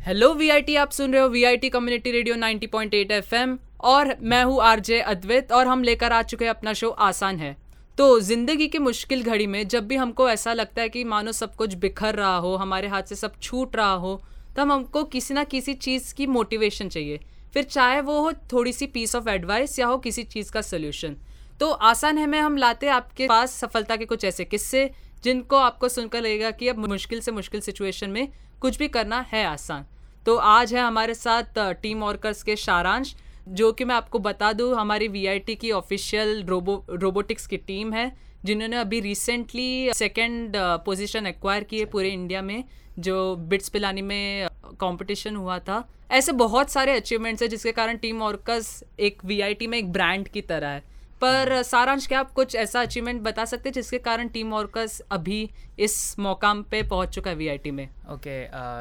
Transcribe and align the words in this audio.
Hello 0.00 0.32
VIT 0.34 0.74
आप 0.76 0.90
सुन 0.90 1.12
रहे 1.12 1.22
हो 1.22 1.28
वीआईटी 1.28 1.68
कम्युनिटी 1.70 2.10
रेडियो 2.10 2.34
90.8 2.36 3.10
एफएम 3.12 3.56
और 3.84 4.14
मैं 4.22 4.42
हूँ 4.44 4.60
आरजे 4.62 5.00
अद्वैत 5.02 5.50
और 5.52 5.66
हम 5.66 5.82
लेकर 5.84 6.12
आ 6.12 6.20
चुके 6.22 6.44
हैं 6.44 6.50
अपना 6.50 6.72
शो 6.72 6.88
आसान 6.88 7.36
है। 7.38 7.56
तो 7.98 8.20
ज़िंदगी 8.20 8.68
की 8.68 8.78
मुश्किल 8.78 9.22
घड़ी 9.22 9.46
में 9.46 9.66
जब 9.68 9.86
भी 9.86 9.96
हमको 9.96 10.28
ऐसा 10.30 10.52
लगता 10.52 10.82
है 10.82 10.88
कि 10.88 11.02
मानो 11.04 11.32
सब 11.32 11.54
कुछ 11.54 11.74
बिखर 11.74 12.14
रहा 12.14 12.36
हो, 12.36 12.54
हमारे 12.56 12.88
हाथ 12.88 13.02
से 13.02 13.14
सब 13.14 13.38
छूट 13.42 13.76
रहा 13.76 13.92
हो, 13.94 14.22
तब 14.56 14.70
हमको 14.70 15.04
किसी 15.06 15.34
ना 15.34 15.44
किसी 15.46 15.74
चीज़ 15.76 16.14
की 16.14 16.26
मोटिवेशन 16.28 16.88
चाहिए। 16.88 17.20
फिर 17.54 17.64
चाहे 17.64 18.00
वो 18.00 18.20
हो 18.20 18.32
थोड़ी 18.52 18.72
सी 18.72 18.86
पीस 18.88 19.14
ऑफ़ 19.16 19.28
एडवाइस 19.28 19.78
या 19.78 19.86
हो 19.86 19.98
किसी 19.98 20.22
चीज़ 20.24 20.52
का 20.52 20.60
सोल्यूशन 20.62 21.16
तो 21.60 21.70
आसान 21.70 22.18
है, 22.18 22.26
मैं 22.26 22.40
हम 22.40 22.56
लाते 22.56 22.86
आपके 22.88 23.26
पास 23.28 23.54
सफलता 23.54 23.96
के 23.96 24.04
कुछ 24.06 24.24
ऐसे 24.24 24.44
किस्से। 24.46 24.90
जिनको 25.24 25.56
आपको 25.56 25.88
सुनकर 25.88 26.22
लगेगा 26.22 26.50
कि 26.50 26.68
अब 26.68 26.86
मुश्किल 26.88 27.20
से 27.20 27.32
मुश्किल 27.32 27.60
सिचुएशन 27.60 28.10
में 28.10 28.28
कुछ 28.60 28.78
भी 28.78 28.88
करना 28.88 29.20
है 29.28 29.44
आसान। 29.44 29.86
तो 30.26 30.36
आज 30.36 30.74
है 30.74 30.80
हमारे 30.80 31.14
साथ 31.14 31.58
टीम 31.82 32.04
वर्कर्स 32.04 32.42
के 32.42 32.56
सारांश, 32.56 33.14
जो 33.48 33.72
कि 33.72 33.84
मैं 33.84 33.94
आपको 33.94 34.18
बता 34.18 34.52
दूँ, 34.52 34.74
हमारी 34.76 35.08
वीआईटी 35.08 35.54
की 35.54 35.70
ऑफिशियल 35.70 36.44
रोबो 36.44 36.84
रोबोटिक्स 36.90 37.46
की 37.46 37.56
टीम 37.56 37.92
है, 37.92 38.12
जिन्होंने 38.44 38.76
अभी 38.76 39.00
रिसेंटली 39.00 39.92
सेकेंड 39.94 40.52
पोजीशन 40.56 41.26
एक्वायर 41.26 41.64
की 41.64 41.78
है 41.78 41.84
पूरे 41.84 42.08
इंडिया 42.08 42.42
में, 42.42 42.64
जो 42.98 43.36
बिट्स 43.36 43.68
पिलानी 43.68 44.02
में 44.02 44.48
कंपटीशन 44.80 45.36
हुआ 45.36 45.58
था। 45.58 45.88
ऐसे 46.10 46.32
बहुत 46.32 46.70
सारे 46.70 46.96
अचीवमेंट्स 46.96 47.42
हैं 47.42 47.48
जिसके 47.50 47.72
कारण 47.72 47.96
टीम 47.96 48.18
वर्कर्स 48.18 48.84
एक 49.00 49.22
VIT 49.26 49.66
में 49.66 49.78
एक 49.78 49.92
ब्रांड 49.92 50.28
की 50.28 50.40
तरह 50.42 50.68
है। 50.68 50.82
पर 51.20 51.62
सारांश 51.62 52.06
क्या 52.06 52.20
आप 52.20 52.30
कुछ 52.32 52.54
ऐसा 52.56 52.80
अचीवमेंट 52.80 53.20
बता 53.22 53.44
सकते 53.44 53.68
हैं 53.68 53.72
जिसके 53.74 53.98
कारण 53.98 54.28
टीम 54.28 54.52
वर्कर्स 54.54 55.00
अभी 55.12 55.50
इस 55.78 56.18
मौकाम 56.18 56.62
पे 56.70 56.82
पहुँच 56.82 57.08
चुका 57.14 57.30
है 57.30 57.36
वीआईटी 57.36 57.70
में? 57.70 57.88
Okay 58.10 58.36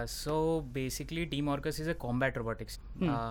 so 0.08 0.36
basically 0.74 1.26
team 1.26 1.50
workers 1.50 1.80
is 1.80 1.90
a 1.90 1.94
combat 1.94 2.38
robotics 2.38 2.80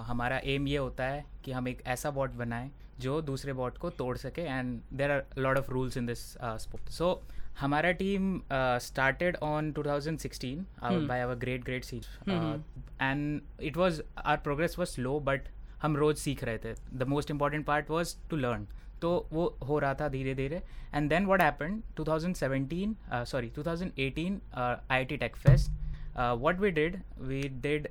हमारा 0.06 0.40
एम 0.44 0.66
ये 0.68 0.76
होता 0.76 1.04
है 1.04 1.24
कि 1.44 1.52
हम 1.52 1.68
एक 1.68 1.82
ऐसा 1.86 2.10
बॉट 2.10 2.34
बनाएँ 2.34 2.70
जो 3.00 3.20
दूसरे 3.22 3.52
बॉट 3.52 3.78
को 3.78 3.90
तोड़ 3.90 4.16
सके 4.16 4.42
and 4.42 4.80
there 4.92 5.10
are 5.10 5.24
lot 5.38 5.58
of 5.58 5.70
rules 5.70 5.96
in 5.96 6.06
this 6.06 6.20
sport 6.64 6.88
so 6.92 7.20
हमारा 7.60 7.92
team 8.00 8.40
started 8.86 9.36
on 9.42 9.72
2016 9.72 11.06
by 11.08 11.20
our 11.20 11.34
great 11.34 11.64
great 11.64 11.84
C 11.84 11.96
and 12.28 13.40
it 13.62 13.76
was 13.76 14.02
our 14.18 14.36
progress 14.36 14.78
was 14.78 14.88
slow 14.88 15.18
but 15.20 15.48
हम 15.82 15.96
रोज 15.96 16.16
सीख 16.16 16.44
रहे 16.44 16.58
थे. 16.58 16.74
The 16.94 17.02
most 17.08 17.30
important 17.30 17.64
part 17.66 17.90
was 17.90 18.16
to 18.30 18.36
learn 18.36 18.66
तो 19.02 19.10
वो 19.32 19.46
हो 19.68 19.78
रहा 19.78 19.94
था 19.94 20.08
धीरे 20.08 20.34
धीरे। 20.34 20.62
And 20.94 21.08
then 21.10 21.26
what 21.26 21.42
happened 21.42 21.82
2017 22.00 23.24
sorry 23.26 23.50
2018 23.58 24.38
IIT 24.56 25.16
tech 25.16 25.36
fest 25.36 25.70
what 26.16 26.60
we 26.60 26.70
did 26.70 27.00
we 27.20 27.42
did 27.62 27.88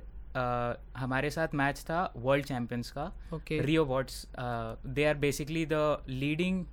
हमारे 0.96 1.30
साथ 1.30 1.54
मैच 1.54 1.80
था 1.90 2.02
वर्ल्ड 2.16 2.46
चैम्पियंस 2.46 2.90
का। 2.98 3.10
Rio 3.50 3.84
bots 3.84 4.26
they 4.38 5.04
are 5.04 5.14
basically 5.18 5.66
the 5.66 6.04
leading 6.08 6.64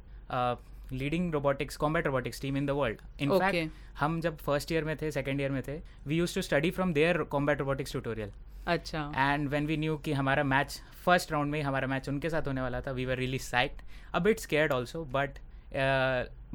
leading 0.94 1.34
robotics 1.34 1.78
combat 1.78 2.06
robotics 2.06 2.42
team 2.42 2.58
in 2.58 2.66
the 2.66 2.70
world 2.80 3.00
in fact 3.22 3.72
हम 4.00 4.20
जब 4.22 4.38
first 4.38 4.72
year 4.72 4.84
में 4.84 4.96
थे 5.02 5.12
second 5.12 5.42
year 5.42 5.52
में 5.52 5.62
थे 5.68 5.80
we 6.08 6.18
use 6.18 6.36
to 6.36 6.42
study 6.42 6.72
from 6.72 6.94
their 6.94 7.24
combat 7.32 7.60
robotics 7.60 7.92
tutorial 7.92 8.32
अच्छा। 8.68 9.12
And 9.18 9.50
when 9.50 9.68
we 9.68 9.78
knew 9.78 9.98
कि 9.98 10.14
हमारा 10.14 10.44
match 10.44 10.82
first 11.06 11.32
round 11.32 11.52
में 11.52 11.60
ही 11.60 11.66
हमारा 11.66 11.88
मैच 11.88 12.10
उनके 12.10 12.30
साथ 12.30 12.48
होने 12.48 12.62
वाला 12.62 12.82
था 12.82 12.92
वी 12.92 13.06
वर 13.06 13.18
रियली 13.18 13.40
साइट 13.40 13.82
अब 14.14 14.28
इट्स 14.28 14.44
स्केयर्ड 14.44 14.72
ऑल्सो 14.72 15.04
बट 15.06 15.38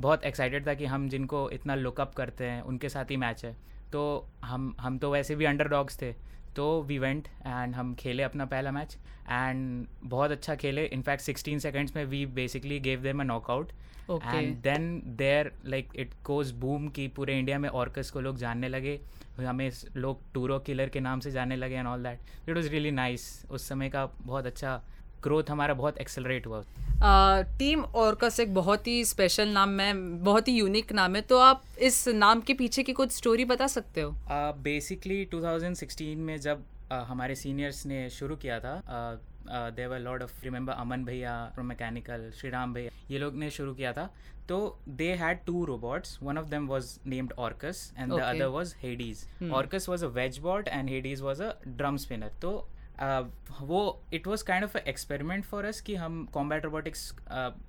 बहुत 0.01 0.25
एक्साइटेड 0.25 0.67
था 0.67 0.75
कि 0.75 0.87
हम 0.87 1.09
जिनको 1.09 1.51
इतना 1.51 1.75
लुकअप 1.75 2.15
करते 2.15 2.45
हैं, 2.45 2.63
उनके 2.63 2.89
साथ 2.89 3.11
ही 3.11 3.17
मैच 3.17 3.45
है। 3.45 3.57
तो 3.93 4.29
हम 4.45 4.75
हम 4.81 4.99
तो 4.99 5.11
वैसे 5.11 5.35
भी 5.35 5.45
अंडर 5.45 5.69
डॉग्स 5.69 6.01
थे 6.03 6.15
तो 6.57 6.83
वी 6.83 6.99
वेंट 6.99 7.29
एंड 7.47 7.75
हम 7.75 7.95
खेले 7.95 8.23
अपना 8.23 8.45
पहला 8.47 8.71
मैच 8.73 8.97
एंड 9.29 9.87
बहुत 10.05 10.31
अच्छा 10.31 10.55
खेले। 10.55 10.85
इनफैक्ट 10.87 11.23
सिक्सटीन 11.23 11.59
सेकेंड्स 11.59 11.97
में 11.97 12.05
we 12.05 12.25
basically 12.35 12.81
gave 12.81 13.01
them 13.03 13.21
a 13.21 13.25
knockout 13.25 13.73
and 14.11 14.57
then 14.63 15.03
they're 15.19 15.53
like 15.65 15.93
it 15.97 16.15
goes 16.25 16.51
boom 16.61 16.89
कि 16.89 17.09
पूरे 17.17 17.39
इंडिया 17.39 17.59
में 17.59 17.69
ऑर्कस 17.69 18.11
को 18.11 18.21
लोग 18.21 18.39
जानने 18.39 18.69
लगे। 18.69 18.99
हमें 19.41 19.71
लोग 19.97 20.23
टूरो 20.35 20.59
किलर 20.59 20.89
के 20.89 21.01
नाम 21.01 21.21
से 21.21 21.31
जानने 21.31 21.57
लगे 21.57 21.75
and 21.75 21.87
all 21.89 22.03
that 22.03 22.49
it 22.49 22.55
was 22.57 22.69
really 22.69 22.91
nice 22.91 23.23
उस 23.51 23.69
समय 23.69 23.89
का 23.91 24.05
बहुत 24.23 24.47
अच्छा 24.47 24.83
ग्रोथ 25.23 25.51
हमारा 25.51 25.75
बहुत 25.75 25.99
एक्सेलरेट 25.99 26.47
हुआ। 26.47 26.65
टीम 27.59 27.85
ऑर्कस 27.97 28.41
एक 28.41 28.55
बहुत 28.55 28.87
ही 28.87 29.05
स्पेशल 29.05 29.49
नाम 29.49 29.81
है 29.81 29.93
बहुत 30.23 30.49
ही 30.49 30.53
यूनिक 30.53 30.93
नाम 30.93 31.17
है 31.17 31.23
तो 31.23 31.39
आप 31.39 31.63
इस 31.79 32.09
नाम 32.09 32.41
के 32.41 32.55
पीछे 32.55 32.83
की 32.83 32.93
कुछ 32.93 33.13
स्टोरी 33.13 33.45
बता 33.45 33.67
सकते 33.67 34.01
हो? 34.01 34.13
बेसिकली 34.63 35.25
uh, 35.27 35.35
2016 35.35 36.15
में 36.17 36.37
जब 36.41 36.63
uh, 36.63 36.93
हमारे 36.93 37.35
सीनियर्स 37.35 37.85
ने 37.87 38.09
शुरू 38.11 38.37
किया 38.37 38.61
था 38.61 38.81
they were 39.51 39.99
lord 39.99 40.23
of 40.23 40.45
remember 40.45 40.73
Aman 40.73 41.05
भैया 41.05 41.51
फ्रॉम 41.55 41.67
मैकेनिकल 41.67 42.31
श्री 42.41 42.51
राम 42.51 42.75
भैया 42.75 42.91
ये 43.11 43.19
लोग 43.19 43.35
ने 43.35 43.51
शुरू 43.51 43.75
किया 43.75 43.93
था 43.93 44.09
तो 44.49 44.59
they 44.89 45.13
had 45.15 45.39
two 45.47 45.65
robots 45.65 46.19
one 46.23 46.39
of 46.39 46.47
them 46.47 46.67
was 46.69 46.99
named 47.07 47.33
Orcus 47.39 47.93
and 47.99 48.13
the 48.13 48.21
other 48.21 48.47
was 48.47 48.75
Hades 48.83 49.25
Orcus 49.53 49.89
was 49.89 50.05
a 50.05 50.09
wedge 50.19 50.39
bot 50.39 50.69
and 50.69 50.89
Hades 50.91 51.21
was 51.21 51.41
a 51.41 51.53
drum 51.69 51.97
spinner 51.97 52.33
तो 52.43 52.53
वो 53.03 53.81
it 54.15 54.27
was 54.27 54.45
kind 54.45 54.65
of 54.65 54.77
experiment 54.79 55.45
for 55.45 55.65
us 55.65 55.81
कि 55.81 55.95
हम 55.95 56.25
combat 56.33 56.65
robotics 56.65 57.01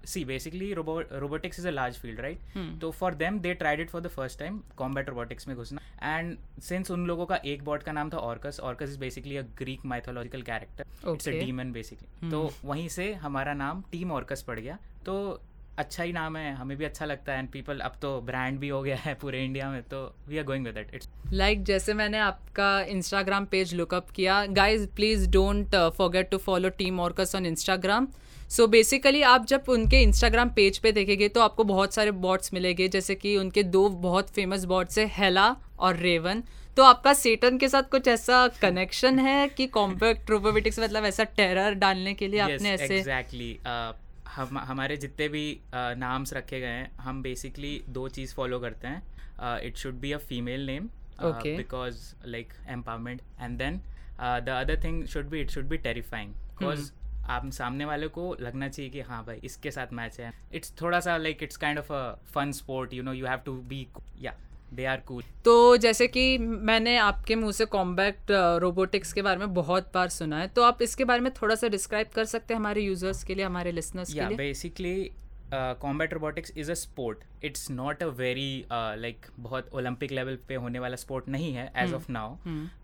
see 0.06 0.24
basically 0.26 0.74
robotics 0.74 1.60
is 1.60 1.68
a 1.68 1.72
large 1.72 1.98
field 2.00 2.20
right 2.20 2.80
तो 2.82 2.92
for 2.92 3.16
them 3.16 3.40
they 3.40 3.54
tried 3.56 3.80
it 3.80 3.90
for 3.90 4.02
the 4.02 4.08
first 4.10 4.40
time 4.40 4.62
combat 4.78 5.10
robotics 5.10 5.48
में 5.48 5.56
घुसना। 5.58 5.82
And 6.18 6.38
since 6.62 6.92
उन 6.92 7.06
लोगों 7.08 7.26
का 7.26 7.36
एक 7.46 7.64
बॉट 7.66 7.84
का 7.84 7.92
नाम 7.92 8.10
था 8.10 8.18
Orcus 8.20 8.60
Orcus 8.64 8.90
is 8.90 9.00
basically 9.00 9.38
a 9.38 9.42
Greek 9.58 9.86
mythological 9.86 10.42
character 10.42 11.12
it's 11.14 11.28
a 11.28 11.32
demon 11.32 11.72
basically 11.72 12.30
तो 12.32 12.50
वहीं 12.64 12.88
से 12.90 13.14
हमारा 13.24 13.54
नाम 13.54 13.84
टीम 13.92 14.12
ऑर्कस 14.12 14.42
पड़ 14.48 14.60
गया। 14.60 14.78
तो 15.06 15.42
अच्छा 15.78 16.04
ही 16.04 16.14
नाम 16.14 16.38
है 16.38 16.54
हमें 16.56 16.76
भी 16.78 16.86
अच्छा 16.86 17.06
लगता 17.06 17.34
है 17.34 17.40
एंड 17.40 17.50
पीपल 17.50 17.80
अब 17.80 17.94
तो 18.02 18.20
ब्रांड 18.22 18.60
भी 18.60 18.70
हो 18.70 18.82
गया 18.82 18.96
है 18.96 19.14
पूरे 19.22 19.44
इंडिया 19.46 19.70
में 19.70 19.82
तो 19.84 20.04
we 20.28 20.38
are 20.38 20.44
going 20.46 20.66
with 20.66 20.78
it 20.78 20.94
it's 20.96 21.10
like 21.34 21.64
जैसे 21.64 21.94
मैंने 21.94 22.18
आपका 22.20 22.80
इंस्टाग्राम 22.90 23.46
पेज 23.46 23.74
लुकअप 23.74 24.10
किया 24.10 24.46
guys 24.54 24.88
please 24.96 25.30
don't 25.30 25.76
forget 25.98 26.30
to 26.30 26.38
follow 26.40 26.70
team 26.78 27.00
Orcus 27.00 27.36
on 27.36 27.46
Instagram 27.46 28.08
so 28.50 28.68
basically 28.68 29.22
आप 29.24 29.46
जब 29.46 29.70
उनके 29.70 30.02
इंस्टाग्राम 30.02 30.50
पेज 30.50 30.78
पे 30.78 30.92
देखेंगे 30.92 31.28
तो 31.30 31.42
आपको 31.42 31.64
बहुत 31.64 31.94
सारे 31.94 32.12
बॉट्स 32.20 32.54
मिलेंगे 32.54 32.88
जैसे 32.88 33.16
कि 33.16 33.36
उनके 33.38 33.64
दो 33.66 33.88
बहुत 34.02 34.30
फ़ेमस 34.30 34.66
बॉट्स 34.66 34.98
है 34.98 35.06
हेला 35.14 35.56
और 35.80 35.96
रेवन 35.98 36.44
तो 36.78 36.84
आपका 36.84 37.14
सेटन 37.14 37.58
के 37.58 37.70
साथ 37.70 37.90
कुछ 37.92 38.08
ऐसा 38.08 38.48
कनेक्शन 38.62 39.20
है 39.20 39.48
कि 39.48 39.68
कॉम्पैक्ट 39.70 40.30
रोबोटिक्स 40.32 40.80
मतलब 40.84 41.06
ऐसा 41.06 41.24
टेरर 41.24 41.74
डालने 41.76 42.14
के 42.14 42.28
लिए 42.28 42.40
yes, 42.40 42.52
आपने 42.52 42.72
ऐसे 42.72 42.98
एग्जैक्टली 42.98 43.54
exactly. 43.54 44.00
uh, 44.00 44.11
हम 44.36 44.58
हमारे 44.60 44.98
जितने 44.98 45.28
भी 45.30 45.46
नाम्स 45.76 46.34
रखे 46.34 46.60
गए 46.60 46.68
हैं 46.68 46.92
हम 46.98 47.22
बेसिकली 47.24 47.74
दो 47.90 48.08
चीज़ 48.10 48.34
फॉलो 48.36 48.60
करते 48.60 48.88
हैं। 48.88 49.60
It 49.60 49.78
should 49.78 50.00
be 50.02 50.12
a 50.12 50.18
female 50.20 50.66
name 50.66 50.90
because 51.22 52.14
like 52.26 52.54
empowerment 52.70 53.22
and 53.42 53.58
then 53.58 53.82
the 54.20 54.50
other 54.52 54.84
thing 54.84 55.06
should 55.08 55.30
be 55.30 55.42
it 55.42 55.50
should 55.52 55.68
be 55.70 55.78
terrifying 55.80 56.34
because 56.34 56.92
आप 57.30 57.50
सामने 57.54 57.86
वाले 57.86 58.08
को 58.10 58.36
लगना 58.42 58.68
चाहिए 58.70 58.92
कि 58.92 59.02
हाँ 59.02 59.24
भाई 59.26 59.40
इसके 59.44 59.72
साथ 59.72 59.94
मैच 59.94 60.20
है। 60.20 60.32
इट्स 60.54 60.74
थोड़ा 60.82 61.00
सा 61.00 61.18
like 61.18 61.44
it's 61.44 61.58
kind 61.58 61.80
of 61.80 61.92
a 61.94 62.14
fun 62.34 62.52
sport 62.54 62.94
you 62.94 63.04
know 63.04 63.14
you 63.14 63.26
have 63.26 63.40
to 63.46 63.54
be 63.70 63.88
या 64.22 64.34
दे 64.74 64.86
आर 64.86 64.98
कूल 64.98 65.24
तो 65.46 65.78
जैसे 65.78 66.08
कि 66.08 66.38
मैंने 66.38 66.98
आपके 66.98 67.36
मुँह 67.36 67.52
से 67.52 67.66
कॉम्बैक्ट 67.66 68.32
रोबोटिक्स 68.62 69.10
uh, 69.10 69.16
के 69.16 69.22
बारे 69.22 69.38
में 69.38 69.54
बहुत 69.54 69.92
बार 69.94 70.10
सुना 70.10 70.40
है 70.40 70.48
तो 70.48 70.64
आप 70.64 70.82
इसके 70.82 71.06
बारे 71.06 71.22
में 71.22 71.32
थोड़ा 71.34 71.56
सा 71.56 71.68
डिस्क्राइब 71.68 72.08
कर 72.08 72.26
सकते 72.26 72.54
हैं 72.54 72.60
हमारे 72.60 72.82
यूज़र्स 72.82 73.24
के 73.24 73.36
लिए 73.36 73.46
हमारे 73.46 73.72
लिसनर्स 73.72 74.14
के 74.14 74.28
लिए? 74.28 74.38
Basically 74.38 75.12
combat 75.54 76.14
robotics 76.14 76.54
is 76.58 76.72
a 76.72 76.74
sport 76.74 77.46
it's 77.46 77.70
not 77.72 78.04
a 78.04 78.06
very 78.06 78.66
like 78.72 79.26
बहुत 79.40 79.70
ओलंपिक 79.74 80.12
लेवल 80.12 80.38
पे 80.48 80.56
होने 80.56 80.80
वाला 80.80 80.96
स्पोर्ट 80.96 81.28
नहीं 81.30 81.54
है 81.54 81.72
as 81.78 81.94
of 81.94 82.12
now 82.12 82.36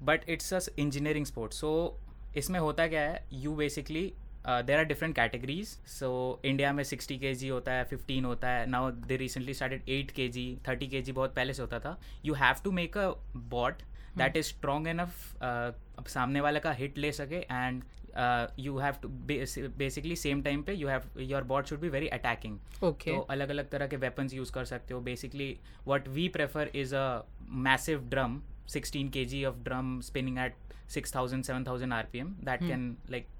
but 0.03 0.29
it's 0.29 0.53
a 0.53 0.59
engineering 0.79 1.25
sport 1.25 1.53
so 1.53 1.99
इसमें 2.37 2.59
होता 2.59 2.87
क्या 2.87 3.01
है? 3.01 3.23
You 3.33 3.55
basically 3.55 4.11
there 4.47 4.77
are 4.79 4.85
different 4.85 5.15
categories 5.15 5.67
so 5.89 6.09
India 6.45 6.71
में 6.73 6.83
सिक्सटी 6.83 7.17
के 7.19 7.33
जी 7.35 7.47
होता 7.47 7.71
है 7.71 7.83
फिफ्टीन 7.85 8.25
होता 8.25 8.49
है. 8.49 8.65
Now 8.69 8.91
they 8.91 9.17
recently 9.17 9.53
started 9.53 9.89
eight 9.89 10.11
K 10.11 10.27
G 10.29 10.45
thirty 10.67 10.87
के 10.87 11.01
जी 11.01 11.11
बहुत 11.11 11.35
पहले 11.35 11.53
से 11.53 11.61
होता 11.61 11.79
था. 11.79 11.99
You 12.25 12.33
have 12.33 12.55
to 12.63 12.71
make 12.71 12.97
a 12.97 13.07
bot 13.35 13.81
that 14.17 14.37
is 14.37 14.45
strong 14.45 14.87
enough 14.87 16.07
सामने 16.07 16.41
वाले 16.41 16.59
का 16.59 16.71
हिट 16.71 16.97
ले 16.97 17.11
सके 17.11 17.45
and 17.51 17.83
you 18.59 18.77
have 18.77 18.95
to 19.01 19.09
basically 19.77 20.15
same 20.15 20.41
time 20.43 20.61
पे 20.63 20.73
you 20.73 20.87
have 20.87 21.19
your 21.19 21.43
bot 21.53 21.65
should 21.67 21.79
be 21.79 21.89
very 21.89 22.07
attacking 22.19 22.59
तो 22.81 23.19
अलग 23.19 23.49
अलग 23.49 23.69
तरह 23.69 23.87
के 23.87 23.97
वेपन्स 23.97 24.33
यूज़ 24.33 24.51
कर 24.53 24.65
सकते 24.65 24.93
हो. 24.93 24.99
Basically 25.01 25.57
what 25.87 26.07
we 26.07 26.27
prefer 26.37 26.71
is 26.75 26.95
a 26.95 27.23
massive 27.69 28.09
drum 28.09 28.41
16 28.71 29.09
kg 29.15 29.37
of 29.47 29.59
drum 29.65 29.91
spinning 30.05 30.37
at 30.45 30.55
6000 30.93 31.45
7000 31.49 31.93
rpm 31.97 32.31
that 32.47 32.63
hmm. 32.63 32.71
can 32.71 32.81
like 33.13 33.29
uh, 33.29 33.36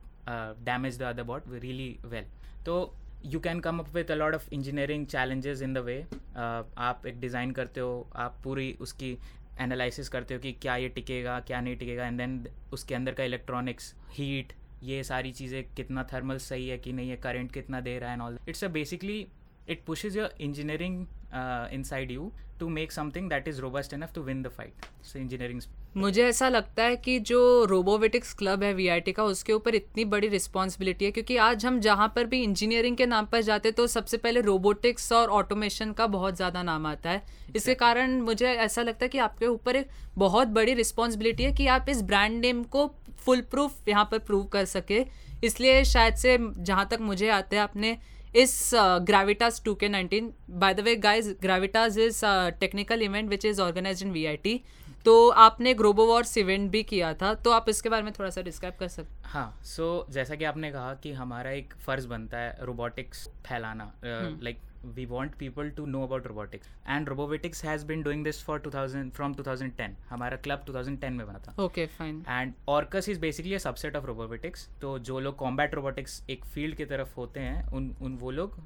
damage 0.64 0.98
the 0.98 1.08
other 1.08 1.24
bot 1.24 1.44
really 1.48 2.00
well. 2.12 2.24
So 2.66 2.94
you 3.24 3.40
can 3.40 3.62
come 3.62 3.80
up 3.80 3.94
with 3.94 4.10
a 4.12 4.16
lot 4.16 4.34
of 4.34 4.48
engineering 4.52 5.08
challenges 5.08 5.62
in 5.62 5.74
the 5.74 5.84
way. 5.84 6.00
Uh, 6.36 6.64
आप 6.78 7.06
एक 7.08 7.20
design 7.20 7.52
करते 7.52 7.80
हो 7.80 8.08
आप 8.16 8.40
पूरी 8.44 8.72
उसकी 8.82 9.18
analysis 9.62 10.10
करते 10.10 10.34
हो 10.34 10.40
कि 10.40 10.52
क्या 10.62 10.76
ये 10.76 10.90
टिकेगा 10.98 11.40
क्या 11.48 11.62
नहीं 11.62 11.76
टिकेगा 11.78 12.06
एंड 12.08 12.18
देन 12.18 12.46
उसके 12.74 12.96
अंदर 12.96 13.14
का 13.14 13.24
इलेक्ट्रॉनिक्स 13.24 13.94
हीट 14.18 14.54
ये 14.84 15.04
सारी 15.04 15.32
चीज़ें 15.32 15.64
कितना 15.76 16.04
थर्मल 16.14 16.38
सही 16.50 16.68
है 16.68 16.78
कि 16.78 16.94
नहीं 16.94 17.10
है 17.10 17.16
करंट 17.24 17.52
कितना 17.54 17.82
दे 17.82 17.98
रहा 18.00 18.10
है 18.10 18.16
and 18.16 18.24
all 18.24 18.40
it's 18.48 18.64
a 18.64 18.68
basically 18.78 19.26
it 19.68 19.86
pushes 19.86 20.16
your 20.16 20.30
engineering 20.40 21.08
uh, 21.32 21.68
inside 21.72 22.10
you 22.10 22.32
to 22.60 22.70
make 22.70 22.92
something 22.92 23.28
that 23.30 23.48
is 23.48 23.62
robust 23.62 23.94
enough 23.94 24.14
to 24.14 24.22
win 24.22 24.42
the 24.42 24.50
fight 24.50 24.88
so 25.02 25.20
engineering 25.20 25.62
मुझे 25.96 26.24
ऐसा 26.24 26.48
लगता 26.50 26.84
है 26.84 26.96
कि 26.96 27.18
जो 27.20 27.40
रोबोविटिक्स 27.66 28.34
क्लब 28.34 28.64
है 28.64 28.74
वीआईटी 28.74 29.12
का 29.12 29.24
उसके 29.24 29.54
ऊपर 29.54 29.76
इतनी 29.76 30.04
बड़ी 30.06 30.28
रिस्पॉन्सिबिलिटी 30.28 31.06
है 31.06 31.12
क्योंकि 31.12 31.38
आज 31.38 31.66
हम 31.66 31.80
जहाँ 31.80 32.08
पर 32.16 32.26
भी 32.26 32.42
इंजीनियरिंग 32.44 32.98
के 32.98 33.06
नाम 33.06 33.26
पर 33.26 33.42
जाते 33.42 33.72
तो 33.72 33.88
सबसे 33.88 34.18
पहले 34.18 34.42
रोबोटिक्स 34.42 35.12
और 35.12 35.30
ऑटोमेशन 35.30 35.92
का 35.92 36.08
बहुत 36.08 36.36
ज़्यादा 36.36 36.64
नाम 36.64 36.86
आता 36.88 37.10
है। 37.10 37.24
इसके 37.56 37.76
कारण 37.76 38.20
मुझे 38.22 38.48
ऐसा 38.48 38.82
लगता 38.82 39.06
है 39.06 39.10
कि 39.10 39.18
आपके 39.20 39.48
ऊपर 39.48 39.76
एक 39.76 39.90
बहुत 40.18 40.48
बड़ी 40.50 40.74
रिस्पॉन्सिबिलिटी 40.74 41.44
है 41.44 41.52
कि 41.54 41.68
आप 41.70 41.90
इस 41.90 42.02
ब्रांड 42.04 42.40
नेम 42.42 42.64
को 42.66 42.88
फुल 43.26 43.42
प्रूफ 43.52 43.88
यहाँ 43.90 44.08
पर 44.12 44.20
प्रूव 44.20 44.46
कर 44.48 44.66
सके। 44.68 45.06
इसलिए 45.44 45.84
शायद 45.86 46.16
से 46.16 46.38
जहाँ 46.40 46.88
तक 46.92 47.02
मुझे 47.02 47.30
आते 47.32 47.56
हैं 47.56 47.64
आपने 47.64 47.98
इस 48.36 48.72
Gravitas 49.04 49.62
two 49.66 49.74
K 49.76 49.90
nineteen 49.90 50.32
by 50.52 50.74
the 50.74 50.80
way 50.80 50.96
guys 51.04 51.34
Gravitas 51.42 51.98
is 51.98 52.26
technical 52.60 53.02
event 53.02 53.30
which 53.30 53.46
is 53.46 53.62
organize 53.62 54.04
in 54.04 54.14
T 54.44 54.62
तो 55.08 55.30
आपने 55.30 55.74
ग्रोबो 55.74 55.94
ग्रोबोवॉर्स 55.94 56.38
इवेंट 56.38 56.72
भी 56.72 56.84
किया 56.84 57.14
था 57.14 57.34
तो 57.34 57.52
आप 57.52 57.70
इसके 57.70 57.90
बारे 57.90 58.04
में 58.04 58.14
थोड़ा 58.14 58.30
सा 58.30 58.42
डिस्क्राइब 58.42 58.76
कर 58.80 58.88
सकते 58.88 59.30
हाँ। 59.30 59.60
सो 59.64 60.06
so, 60.08 60.14
जैसा 60.14 60.36
कि 60.36 60.44
आपने 60.44 60.72
कहा 60.72 60.94
कि 60.94 61.12
हमारा 61.12 61.52
एक 61.52 61.74
फ़र्ज़ 61.86 62.08
बनता 62.08 62.38
है 62.38 62.58
रोबोटिक्स 62.62 63.28
फैलाना 63.28 63.94
like 64.04 64.60
we 64.96 65.06
want 65.08 65.38
people 65.38 65.70
to 65.72 65.86
know 65.86 66.04
about 66.04 66.28
robotics. 66.30 66.68
And 66.86 67.10
robotics 67.10 67.62
has 67.62 67.84
been 67.84 68.04
doing 68.04 68.24
this 68.24 68.42
for 68.42 68.58
2000 68.60 69.12
from 69.18 69.36
2010 69.36 69.96
हमारा 70.10 70.38
क्लब 70.48 70.66
2010 70.66 71.12
में 71.12 71.26
बना 71.28 71.40
था। 71.48 71.56
Okay 71.64 71.86
fine 71.98 72.24
and 72.30 72.54
Orcus 72.70 73.10
is 73.10 73.20
basically 73.20 73.54
a 73.56 73.58
subset 73.60 73.96
of 73.96 74.06
robotics 74.06 74.68
तो 74.82 74.98
जो 75.10 75.20
लोग 75.20 75.36
कॉम्बैट 75.38 75.76
रोबोटिक्स 75.76 76.22
एक 76.30 76.46
फ़ील्ड 76.46 76.76
की 76.76 76.86
तरफ़ 76.86 77.16
होते 77.18 77.40
हैं 77.40 77.66
उन 77.72 77.96
उन 78.02 78.18
वो 78.18 78.32
लोग 78.32 78.60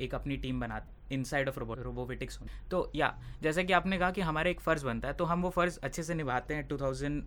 एक 0.00 0.14
अपनी 0.14 0.36
टीम 0.36 0.60
बनाते 0.60 0.94
इनसाइड 1.14 1.48
ऑफ़ 1.48 1.58
रोबोटिक्स 1.58 2.38
तो 2.70 2.90
या 2.96 3.12
जैसे 3.42 3.64
कि 3.64 3.72
आपने 3.72 3.98
कहा 3.98 4.10
कि 4.10 4.20
हमारा 4.20 4.50
एक 4.50 4.60
फ़र्ज़ 4.60 4.84
बनता 4.86 5.08
है 5.08 5.14
तो 5.14 5.24
हम 5.24 5.42
वो 5.42 5.50
फ़र्ज़ 5.50 5.78
अच्छे 5.82 6.02
से 6.02 6.14
निभाते 6.14 6.54
हैं। 6.54 6.66
2000 6.68 7.20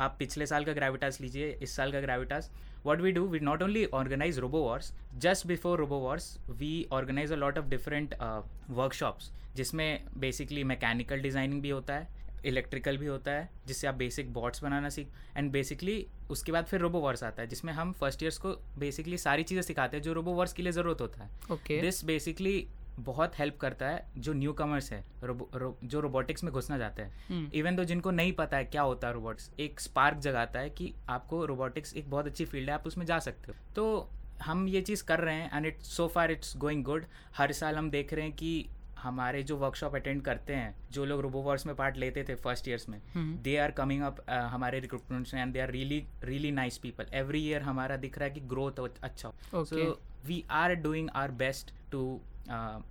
आप 0.00 0.16
पिछले 0.18 0.46
साल 0.46 0.64
का 0.64 0.72
ग्रेविटास 0.72 1.20
लीजिए 1.20 1.50
इस 1.62 1.76
साल 1.76 1.92
का 1.92 2.00
Gravitas 2.00 2.50
what 2.86 3.06
we 3.06 3.12
do 3.14 3.22
we 3.30 3.38
not 3.46 3.62
only 3.66 3.86
organize 4.00 4.42
robo 4.42 4.60
wars 4.66 4.92
just 5.24 5.46
before 5.52 5.74
robo 5.78 5.98
wars 6.04 6.28
we 6.60 6.74
organize 6.98 7.34
a 7.36 7.40
lot 7.44 7.62
of 7.62 7.72
different 7.74 8.14
uh, 8.20 8.40
workshops 8.80 9.30
जिसमें 9.56 9.88
बेसिकली 10.20 10.64
मैकेनिकल 10.70 11.20
डिज़ाइनिंग 11.20 11.60
भी 11.62 11.70
होता 11.70 11.94
है 11.94 12.24
इलेक्ट्रिकल 12.44 12.96
भी 12.96 13.06
होता 13.06 13.32
है 13.32 13.48
जिससे 13.66 13.86
आप 13.86 13.94
बेसिक 13.94 14.32
बॉट्स 14.32 14.62
बनाना 14.62 14.88
सीख 14.96 15.08
एंड 15.36 15.50
बेसिकली 15.52 15.94
उसके 16.30 16.52
बाद 16.52 16.64
फिर 16.64 16.80
रोबो 16.80 16.98
वर्स 17.00 17.22
आता 17.24 17.42
है 17.42 17.48
जिसमें 17.48 17.72
हम 17.72 17.92
फ़र्स्ट 18.00 18.22
ईयर्स 18.22 18.38
को 18.38 18.52
बेसिकली 18.78 19.18
सारी 19.18 19.42
चीज़ें 19.42 19.62
सिखाते 19.62 19.96
हैं 19.96 20.04
जो 20.04 20.12
रोबो 20.12 20.32
वर्स 20.32 20.52
के 20.52 20.62
लिए 20.62 20.72
ज़रूरत 20.72 21.00
होता 21.00 21.24
है। 21.24 21.30
ओके 21.52 21.80
दिस 21.80 22.04
बेसिकली 22.04 22.56
बहुत 22.98 23.38
हेल्प 23.38 23.56
करता 23.56 23.88
है 23.88 24.04
जो 24.18 24.32
न्यू 24.32 24.52
कमर्स 24.52 24.92
है 24.92 25.02
रोबो, 25.22 25.48
रो, 25.54 25.76
जो 25.84 26.00
रोबोटिक्स 26.00 26.44
में 26.44 26.52
घुसना 26.52 26.78
चाहते 26.78 27.02
हैं। 27.02 27.50
इवन 27.52 27.76
दो 27.76 27.84
जिनको 27.84 28.10
नहीं 28.10 28.32
पता 28.32 28.56
है 28.56 28.64
क्या 28.64 28.82
होता 28.82 29.08
है 29.08 29.14
रोबोट्स 29.14 29.50
एक 29.60 29.80
स्पार्क 29.80 30.18
जगाता 30.18 30.60
है 30.60 30.70
कि 30.70 30.92
आपको 31.08 31.44
रोबोटिक्स 31.46 31.94
एक 31.96 32.10
बहुत 32.10 32.26
अच्छी 32.26 32.44
फ़ील्ड 32.44 32.70
है 32.70 32.74
आप 32.74 32.86
उसमें 32.86 33.06
जा 33.06 33.18
सकते 33.18 33.52
हो। 33.52 33.58
तो 33.76 34.08
हम 34.42 34.66
ये 34.68 34.80
चीज़ 34.82 35.04
कर 35.04 35.20
रहे 35.20 35.34
हैं 35.34 35.56
and 35.56 35.66
it's 35.66 35.96
so 35.96 36.06
far 36.08 36.30
it's 36.30 36.56
going 36.56 36.84
good 36.84 37.04
हर 37.36 37.52
साल 37.52 37.76
हम 37.76 37.90
देख 37.90 38.12
रहे 38.14 38.24
हैं 38.24 38.34
कि 38.34 38.66
हमारे 38.98 39.42
जो 39.42 39.56
वर्कशॉप 39.56 39.94
अटेंड 39.94 40.22
करते 40.22 40.54
हैं 40.54 40.74
जो 40.92 41.04
लोग 41.04 41.20
रोबोवर्स 41.20 41.66
में 41.66 41.74
पार्ट 41.76 41.96
लेते 41.96 42.24
थे 42.28 42.34
फ़र्स्ट 42.34 42.68
ईयर्स 42.68 42.88
में 42.88 43.00
दे 43.42 43.56
आर 43.56 43.70
कमिंग 43.70 44.02
अप 44.02 44.24
हमारे 44.52 44.80
रिक्रूटमेंट्स 44.80 45.34
में 45.34 45.40
and 45.42 45.52
they 45.52 45.60
are 45.60 45.70
really 45.70 46.02
really 46.24 46.50
nice 46.50 46.78
people 46.78 47.06
every 47.14 47.46
year 47.48 47.62
हमारा 47.62 47.96
दिख 47.96 48.18
रहा 48.18 48.28
है 48.28 48.34
कि 48.34 48.40
ग्रोथ 48.48 48.80
अच्छा 49.02 49.28
हो। 49.28 49.64
So 49.64 49.98
we 50.26 50.44
are 50.50 50.74
doing 50.76 51.10
our 51.14 51.30
best 51.42 51.72
to 51.96 52.06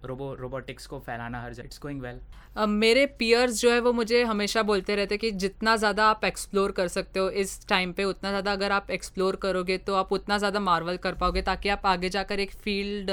robo 0.06 0.34
robotics 0.36 0.88
को 0.88 1.00
फैलाना 1.00 1.42
हर 1.42 1.60
इट्स 1.60 1.80
गोइंग 1.81 2.02
वेल 2.02 2.19
मेरे 2.69 3.06
पियर्स 3.19 3.60
जो 3.62 3.72
है 3.72 3.80
वो 3.80 3.92
मुझे 3.94 4.24
हमेशा 4.24 4.62
बोलते 4.63 4.96
रहते 4.96 5.18
कि 5.18 5.31
जितना 5.44 5.75
ज़्यादा 5.75 6.06
आप 6.06 6.24
एक्सप्लोर 6.25 6.72
कर 6.72 6.88
सकते 6.88 7.19
हो 7.19 7.30
इस 7.44 7.68
टाइम 7.68 7.92
पे 7.94 8.04
उतना 8.04 8.30
ज़्यादा 8.30 8.52
अगर 8.52 8.72
आप 8.72 8.92
एक्सप्लोर 8.92 9.36
करोगे 9.36 9.78
तो 9.90 9.96
आप 9.96 10.12
उतना 10.13 10.38
ज़्यादा 10.38 10.60
मार्वल 10.60 10.98
कर 10.98 11.13
पाओगे 11.13 11.42
ताकि 11.42 11.69
आप 11.69 11.86
आगे 11.86 12.10
जाकर 12.10 12.40
एक 12.40 12.52
फ़ील्ड 12.52 13.12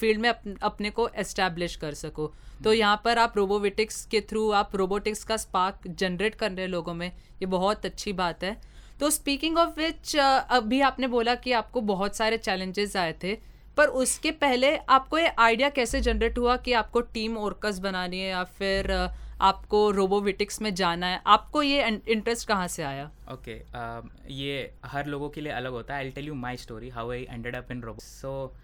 फ़ील्ड 0.00 0.20
में 0.20 0.28
अप, 0.28 0.42
अपने 0.62 0.90
को 0.90 1.08
एस्टैब्लिश 1.08 1.76
कर 1.76 1.94
सको. 1.94 2.26
तो 2.64 2.70
hmm. 2.70 2.78
यहाँ 2.78 3.00
पर 3.04 3.18
आप 3.18 3.36
रोबोविटिक्स 3.36 4.04
के 4.06 4.20
थ्रू 4.20 4.50
आप 4.52 4.76
रोबोटिक्स 4.76 5.24
का 5.24 5.36
स्पार्क 5.36 5.88
जनरेट 5.88 6.34
कर 6.34 6.50
रहे 6.52 6.66
लोगों 6.66 6.94
में 6.94 7.06
ये 7.08 7.46
बहुत 7.46 7.86
अच्छी 7.86 8.12
बात 8.12 8.44
है. 8.44 8.56
तो 9.00 9.10
स्पीकिंग 9.10 9.58
ऑफ़ 9.58 9.80
विच 9.80 10.16
अभी 10.16 10.80
आपने 10.80 11.06
बोला 11.06 11.34
कि 11.34 11.52
आपको 11.52 11.80
बहुत 11.80 12.16
सारे 12.16 12.38
चैलेंजेस 12.38 12.96
आए 12.96 13.14
थे. 13.24 13.51
पर 13.76 13.88
उसके 14.00 14.30
पहले 14.30 14.76
आपको 14.76 15.18
ये 15.18 15.28
आइडिया 15.38 15.68
कैसे 15.70 16.00
जनरेट 16.00 16.38
हुआ 16.38 16.56
कि 16.56 16.72
आपको 16.72 17.00
टीम 17.12 17.36
ओरकस 17.38 17.78
बनानी 17.78 18.20
है 18.20 18.30
या 18.30 18.42
फिर 18.44 18.92
आपको 19.40 19.90
रोबोविटिक्स 19.90 20.60
में 20.62 20.74
जाना 20.74 21.06
है? 21.06 21.20
आपको 21.26 21.62
ये 21.62 21.86
इंटरेस्ट 21.88 22.48
कहाँ 22.48 22.66
से 22.68 22.82
आया? 22.82 23.10
ओके 23.32 23.58
okay, 23.58 23.70
uh, 23.70 24.30
ये 24.30 24.74
हर 24.84 25.06
लोगों 25.06 25.30
के 25.30 25.40
लिए 25.40 25.52
अलग 25.52 25.72
होता 25.72 25.94
है। 25.94 26.04
I 26.04 26.10
tell 26.10 26.26
you 26.26 26.34
my 26.34 26.56
story 26.56 26.88
how 26.88 27.10
I 27.12 27.26
ended 27.30 27.56
up 27.56 27.72
in 27.72 27.82
robo 27.82 28.00
so 28.00 28.54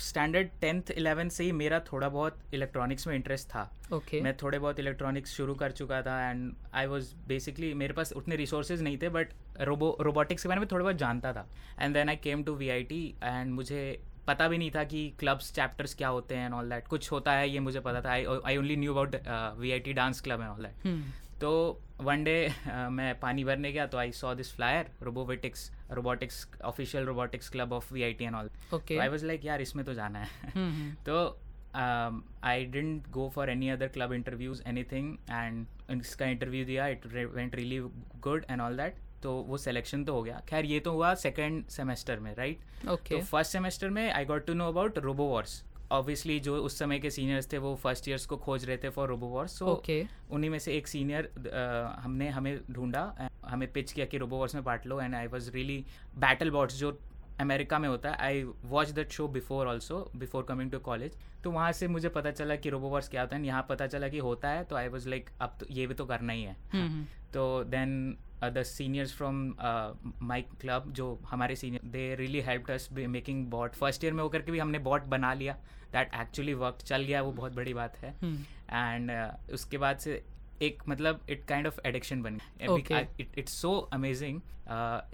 standard 0.00 0.48
tenth 0.60 0.90
eleventh 0.90 1.30
से 1.30 1.44
ही 1.44 1.52
मेरा 1.52 1.78
थोड़ा 1.80 2.08
बहुत 2.08 2.54
इलेक्ट्रॉनिक्स 2.54 3.06
में 3.06 3.14
इंटरेस्ट 3.14 3.48
था। 3.48 3.70
Okay. 3.92 4.20
मैं 4.22 4.36
थोड़े 4.36 4.58
बहुत 4.58 4.80
इलेक्ट्रॉनिक्स 4.80 5.34
शुरू 5.36 5.54
कर 5.54 5.72
चुका 5.72 6.00
था 6.02 6.18
एंड 6.30 6.52
आई 6.74 6.86
वॉज़ 6.86 7.12
बेसिकली 7.28 7.72
मेरे 7.74 7.92
पास 7.92 8.12
उतने 8.12 8.36
रिसोर्सेज 8.36 8.82
नहीं 8.82 8.98
थे 8.98 9.08
बट 9.08 9.32
रोबो 9.60 9.96
रोबोटिक्स 10.00 10.42
के 10.42 10.48
बारे 10.48 10.60
में 10.60 10.68
थोड़ा 10.72 10.82
बहुत 10.82 10.96
जानता 10.96 11.32
था। 11.32 11.46
And 11.80 11.94
then 11.94 12.08
I 12.08 12.16
came 12.16 12.42
to 12.44 12.54
V 12.54 12.68
I 12.68 12.82
T 12.82 13.02
and 13.24 13.52
मुझे 13.52 14.00
पता 14.28 14.48
भी 14.48 14.58
नहीं 14.58 14.70
था 14.70 14.84
कि 14.84 15.08
क्लब्स 15.18 15.52
चैप्टर्स 15.54 15.94
क्या 15.94 16.08
होते 16.08 16.34
हैं 16.34 16.44
एंड 16.44 16.54
ऑल 16.54 16.68
दैट 16.70 16.86
कुछ 16.88 17.10
होता 17.12 17.32
है 17.32 17.48
ये 17.50 17.60
मुझे 17.60 17.80
पता 17.80 18.00
था। 18.02 18.10
I 18.10 18.24
I 18.44 18.56
only 18.56 18.76
knew 18.76 18.94
about 18.94 19.16
V 19.60 19.72
I 19.72 19.78
T 19.80 19.92
dance 19.92 20.20
club 20.20 20.40
and 20.40 20.50
all 20.50 20.62
that 20.62 20.96
तो 21.40 21.50
वन 22.02 22.22
डे 22.24 22.36
uh, 22.64 22.88
मैं 22.90 23.18
पानी 23.20 23.44
भरने 23.44 23.72
गया 23.72 23.86
तो 23.86 23.98
I 23.98 24.12
saw 24.12 24.34
this 24.34 24.54
flyer 24.54 24.90
robotics 25.02 25.70
robotics 25.92 26.46
official 26.64 27.04
robotics 27.04 27.48
club 27.48 27.72
of 27.72 27.92
V 27.94 28.02
I 28.02 28.12
T 28.12 28.24
and 28.24 28.34
all 28.34 28.50
I 29.00 29.08
was 29.08 29.26
like 29.26 29.44
यार 29.44 29.60
इसमें 29.60 29.84
तो 29.84 29.94
जाना 29.94 30.18
है। 30.18 30.50
Hmm, 30.54 30.70
hmm. 30.70 30.94
तो 31.06 31.38
I 32.44 32.64
didn't 32.66 33.08
go 33.10 33.28
for 33.34 33.50
any 33.50 33.68
other 33.68 33.88
club 33.88 34.12
interviews 34.12 34.62
anything 34.84 35.16
and 35.30 36.00
इसका 36.00 36.26
इंटरव्यू 36.26 36.64
दिया 36.64 36.86
it 36.86 37.06
went 37.06 37.54
really 37.54 37.78
good 38.20 38.44
and 38.50 38.60
all 38.60 38.76
that 38.76 38.96
तो 39.22 39.32
वो 39.48 39.56
सिलेक्शन 39.58 40.04
तो 40.04 40.14
हो 40.14 40.22
गया। 40.22 40.40
खैर 40.48 40.64
ये 40.64 40.80
तो 40.80 40.92
हुआ 40.92 41.14
सेकेंड 41.22 41.64
सेमेस्टर 41.70 42.20
में 42.20 42.34
राइट 42.34 42.88
ओके 42.88 43.14
तो 43.14 43.24
फ़र्स्ट 43.24 43.52
सेमेस्टर 43.52 43.90
में 43.90 44.10
I 44.10 44.24
got 44.24 44.46
to 44.46 44.54
know 44.54 44.68
about 44.68 44.98
robo 44.98 45.24
wars 45.28 45.62
obviously 45.92 46.38
जो 46.40 46.56
उस 46.62 46.78
समय 46.78 46.98
के 46.98 47.10
सीनियर्स 47.10 47.52
थे 47.52 47.58
वो 47.58 47.74
फ़र्स्ट 47.82 48.08
ईयर्स 48.08 48.26
को 48.26 48.36
खोज 48.36 48.64
रहे 48.64 48.76
थे 48.76 48.88
फॉर 48.90 49.08
रोबो 49.08 49.26
वॉर्स 49.26 49.58
सो 49.58 49.82
उन्हीं 50.30 50.50
में 50.50 50.58
से 50.58 50.76
एक 50.76 50.88
सीनियर 50.88 51.30
uh, 51.36 52.02
हमने 52.04 52.28
हमें 52.28 52.60
ढूंढा 52.70 53.30
हमें 53.46 53.70
पिच 53.72 53.92
किया 53.92 54.06
कि 54.06 54.18
रोबो 54.18 54.36
वॉर्स 54.36 54.54
में 54.54 54.64
part 54.64 54.86
low 54.86 55.00
and 55.00 55.14
I 55.14 55.26
was 55.26 55.50
really 55.52 55.84
battle 56.18 56.50
bots 56.50 56.78
जो 56.78 56.98
अमेरिका 57.40 57.78
में 57.78 57.88
होता 57.88 58.10
है। 58.10 58.16
I 58.16 58.42
watch 58.64 58.88
that 58.90 59.10
show 59.12 59.26
before 59.28 59.66
also 59.66 59.98
before 60.16 60.44
coming 60.44 60.70
to 60.70 60.78
college 60.78 61.16
तो 61.44 61.50
वहाँ 61.50 61.72
से 61.72 61.88
मुझे 61.88 62.08
पता 62.08 62.30
चला 62.30 62.56
कि 62.56 62.70
रोबोवर्स 62.70 63.08
क्या 63.08 63.22
होता 63.22 63.36
है 63.36 63.46
यहाँ 63.46 63.66
पता 63.68 63.86
चला 63.86 64.08
कि 64.08 64.18
होता 64.18 64.48
है 64.48 64.64
तो 64.64 64.76
आई 64.76 64.88
वॉज़ 64.88 65.08
लाइक 65.08 65.30
अब 65.40 65.56
तो 65.60 65.66
ये 65.70 65.86
भी 65.86 65.94
तो 65.94 66.06
करना 66.06 66.32
ही 66.32 66.42
है। 66.42 66.56
Hmm, 66.72 66.86
hmm. 66.86 67.04
तो 67.34 67.64
then 67.64 68.16
the 68.44 68.62
seniors 68.62 69.14
from 69.16 69.54
my 70.22 70.42
club 70.60 70.92
जो 70.92 71.20
हमारे 71.30 71.56
senior 71.56 71.88
they 71.88 72.14
really 72.14 72.40
help 72.40 72.70
us 72.70 72.88
making 72.92 73.46
bot 73.46 73.74
first 73.74 74.04
year 74.04 74.12
में 74.12 74.22
होकर 74.22 74.42
के 74.42 74.52
भी 74.52 74.58
हमने 74.58 74.78
बॉट 74.78 75.04
बना 75.04 75.34
लिया. 75.34 75.56
दैट 75.92 76.14
एक्चुअली 76.14 76.54
वर्क 76.54 76.78
चल 76.82 77.02
गया 77.02 77.22
वो 77.22 77.32
बहुत 77.32 77.52
बड़ी 77.52 77.74
बात 77.74 77.96
है. 77.96 78.10
And 78.10 79.10
hmm. 79.10 79.46
uh, 79.46 79.54
उसके 79.54 79.78
बाद 79.78 79.98
से 79.98 80.24
एक 80.62 80.82
मतलब 80.88 81.20
इट 81.30 81.44
काइंड 81.48 81.66
ऑफ़ 81.66 81.80
एडिक्शन 81.86 82.22
बन 82.22 82.38
गया। 82.60 83.06
इट्स 83.20 83.60
सो 83.62 83.76
अमेजिंग 83.92 84.40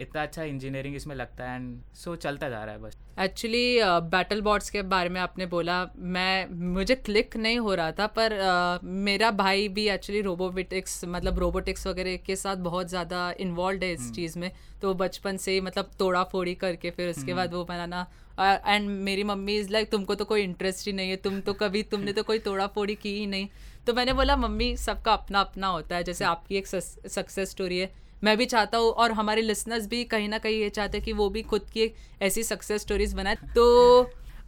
इतना 0.01 0.23
अच्छा 0.23 0.43
इंजीनियरिंग 0.45 0.95
इसमें 0.97 1.15
लगता 1.17 1.45
है 1.45 1.57
एंड 1.57 1.81
सो 1.95 2.15
so 2.15 2.21
चलता 2.23 2.49
जा 2.49 2.63
रहा 2.65 2.75
है 2.75 2.81
बस। 2.81 2.97
एक्चुअली 3.21 3.79
बैटल 4.11 4.41
बॉट्स 4.43 4.71
के 4.71 4.83
बारे 4.85 5.09
में 5.09 5.21
आपने 5.21 5.47
बोला 5.47 5.77
मैं 5.97 6.47
मुझे 6.73 6.95
क्लिक 6.97 7.37
नहीं 7.37 7.59
हो 7.59 7.75
रहा 7.75 7.93
था 7.93 8.07
पर 8.17 8.33
uh, 8.33 8.85
मेरा 8.85 9.31
भाई 9.33 9.69
भी 9.69 9.89
एक्चुअली 9.89 10.23
रोबोटिक्स 10.23 11.05
मतलब 11.05 11.39
रोबोटिक्स 11.39 11.87
वगैरह 11.87 12.17
के 12.27 12.37
साथ 12.37 12.57
बहुत 12.67 12.89
ज़्यादा 12.89 13.31
इन्वॉल्व 13.41 13.85
है 13.85 13.93
इस 13.93 14.01
hmm. 14.01 14.15
चीज़ 14.17 14.39
में। 14.39 14.51
तो 14.83 14.95
बचपन 14.95 15.37
से 15.37 15.53
ही 15.53 15.61
मतलब 15.61 15.91
तोड़ा 15.99 16.23
फोड़ी 16.33 16.55
करके 16.55 16.91
फिर 16.91 17.11
उसके 17.11 17.23
hmm. 17.23 17.37
बाद 17.37 17.55
वो 17.55 17.65
बनाना। 17.65 18.07
एंड 18.41 18.89
uh, 18.89 18.97
मेरी 19.05 19.25
मम्मी 19.25 19.57
इज़ 19.57 19.71
लाइक 19.73 19.91
तुमको 19.91 20.15
तो 20.15 20.25
कोई 20.25 20.43
इंटरेस्ट 20.43 20.87
ही 20.87 20.93
नहीं 20.93 21.11
है 21.11 21.17
तुम 21.25 21.41
तो 21.41 21.53
कभी 21.55 21.83
तुमने 21.85 22.13
तो 22.13 22.23
कोई 22.23 22.39
तोड़ा 22.41 22.67
फोड़ी 22.67 22.95
की 22.95 23.19
ही 23.19 23.27
नहीं। 23.27 23.49
तो 23.87 23.93
मैंने 23.95 24.13
बोला 24.13 24.37
मम्मी 24.37 24.77
सबका 24.77 25.13
अपना 25.13 25.41
अपना 25.41 25.67
होता 25.67 25.97
है 25.97 26.05
जैसे 26.05 26.25
आपकी 26.25 26.57
एक 26.57 26.67
सक्सेस 26.67 27.51
स्टोरी 27.51 27.79
है। 27.79 27.93
मैं 28.25 28.37
भी 28.39 28.47
चाहता 28.47 28.79
हूँ 28.79 28.91
और 28.93 29.13
हमारे 29.13 29.43
लिसनर्स 29.43 29.87
भी 29.87 30.03
कहीं 30.05 30.29
ना 30.29 30.39
कहीं 30.39 30.61
ये 30.61 30.69
चाहते 30.71 30.99
हैं 30.99 31.05
कि 31.05 31.13
वो 31.13 31.29
भी 31.31 31.43
खुद 31.43 31.69
की 31.73 31.81
एक 31.81 31.97
ऐसी 32.23 32.43
सक्सेस 32.43 32.83
स्टोरीज 32.83 33.15
बनाए। 33.15 33.37
तो 33.55 34.03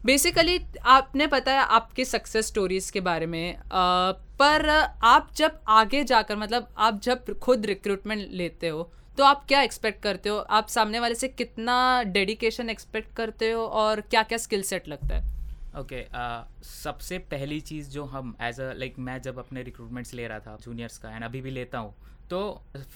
बेसिकली 0.05 0.59
आपने 0.87 1.27
पता 1.27 1.53
है 1.53 1.59
आपके 1.59 2.05
सक्सेस 2.05 2.47
स्टोरीज 2.47 2.91
के 2.91 3.01
बारे 3.01 3.27
में 3.27 3.57
आ, 3.57 4.13
पर 4.41 4.69
आप 5.05 5.31
जब 5.37 5.61
आगे 5.69 6.03
जाकर 6.05 6.37
मतलब 6.37 6.69
आप 6.79 7.01
जब 7.03 7.39
खुद 7.39 7.67
रिक्रूटमेंट 7.67 8.29
लेते 8.33 8.69
हो 8.69 8.91
तो 9.19 9.25
आप 9.25 9.45
क्या 9.49 9.61
एक्सपेक्ट 9.63 10.03
करते 10.03 10.29
हो? 10.29 10.37
आप 10.39 10.69
सामने 10.69 11.01
वाले 11.01 11.15
से 11.15 11.29
कितना 11.29 12.03
डेडिकेशन 12.07 12.71
एक्सपेक्ट 12.71 13.15
करते 13.17 13.51
हो 13.51 13.65
और 13.65 14.01
क्या 14.01 14.23
क्या 14.23 14.39
स्किल 14.39 14.63
सेट 14.63 14.89
लगता 14.89 15.17
है? 15.17 15.36
ओके 15.79 16.03
okay, 16.03 16.15
uh, 16.15 16.65
सबसे 16.67 17.19
पहली 17.31 17.61
चीज़ 17.61 17.91
जो 17.91 18.05
हम 18.05 18.35
एज 18.43 18.61
अ 18.61 18.73
लाइक 18.73 18.99
मैं 18.99 19.21
जब 19.23 19.39
अपने 19.39 19.63
रिक्रूटमेंट्स 19.63 20.15
ले 20.15 20.27
रहा 20.29 20.39
था 20.39 20.57
जूनियर्स 20.63 20.99
का 20.99 21.11
एंड 21.11 21.25
अभी 21.25 21.41
भी 21.41 21.51
लेता 21.51 21.79
हूँ 21.79 21.95
तो 22.31 22.39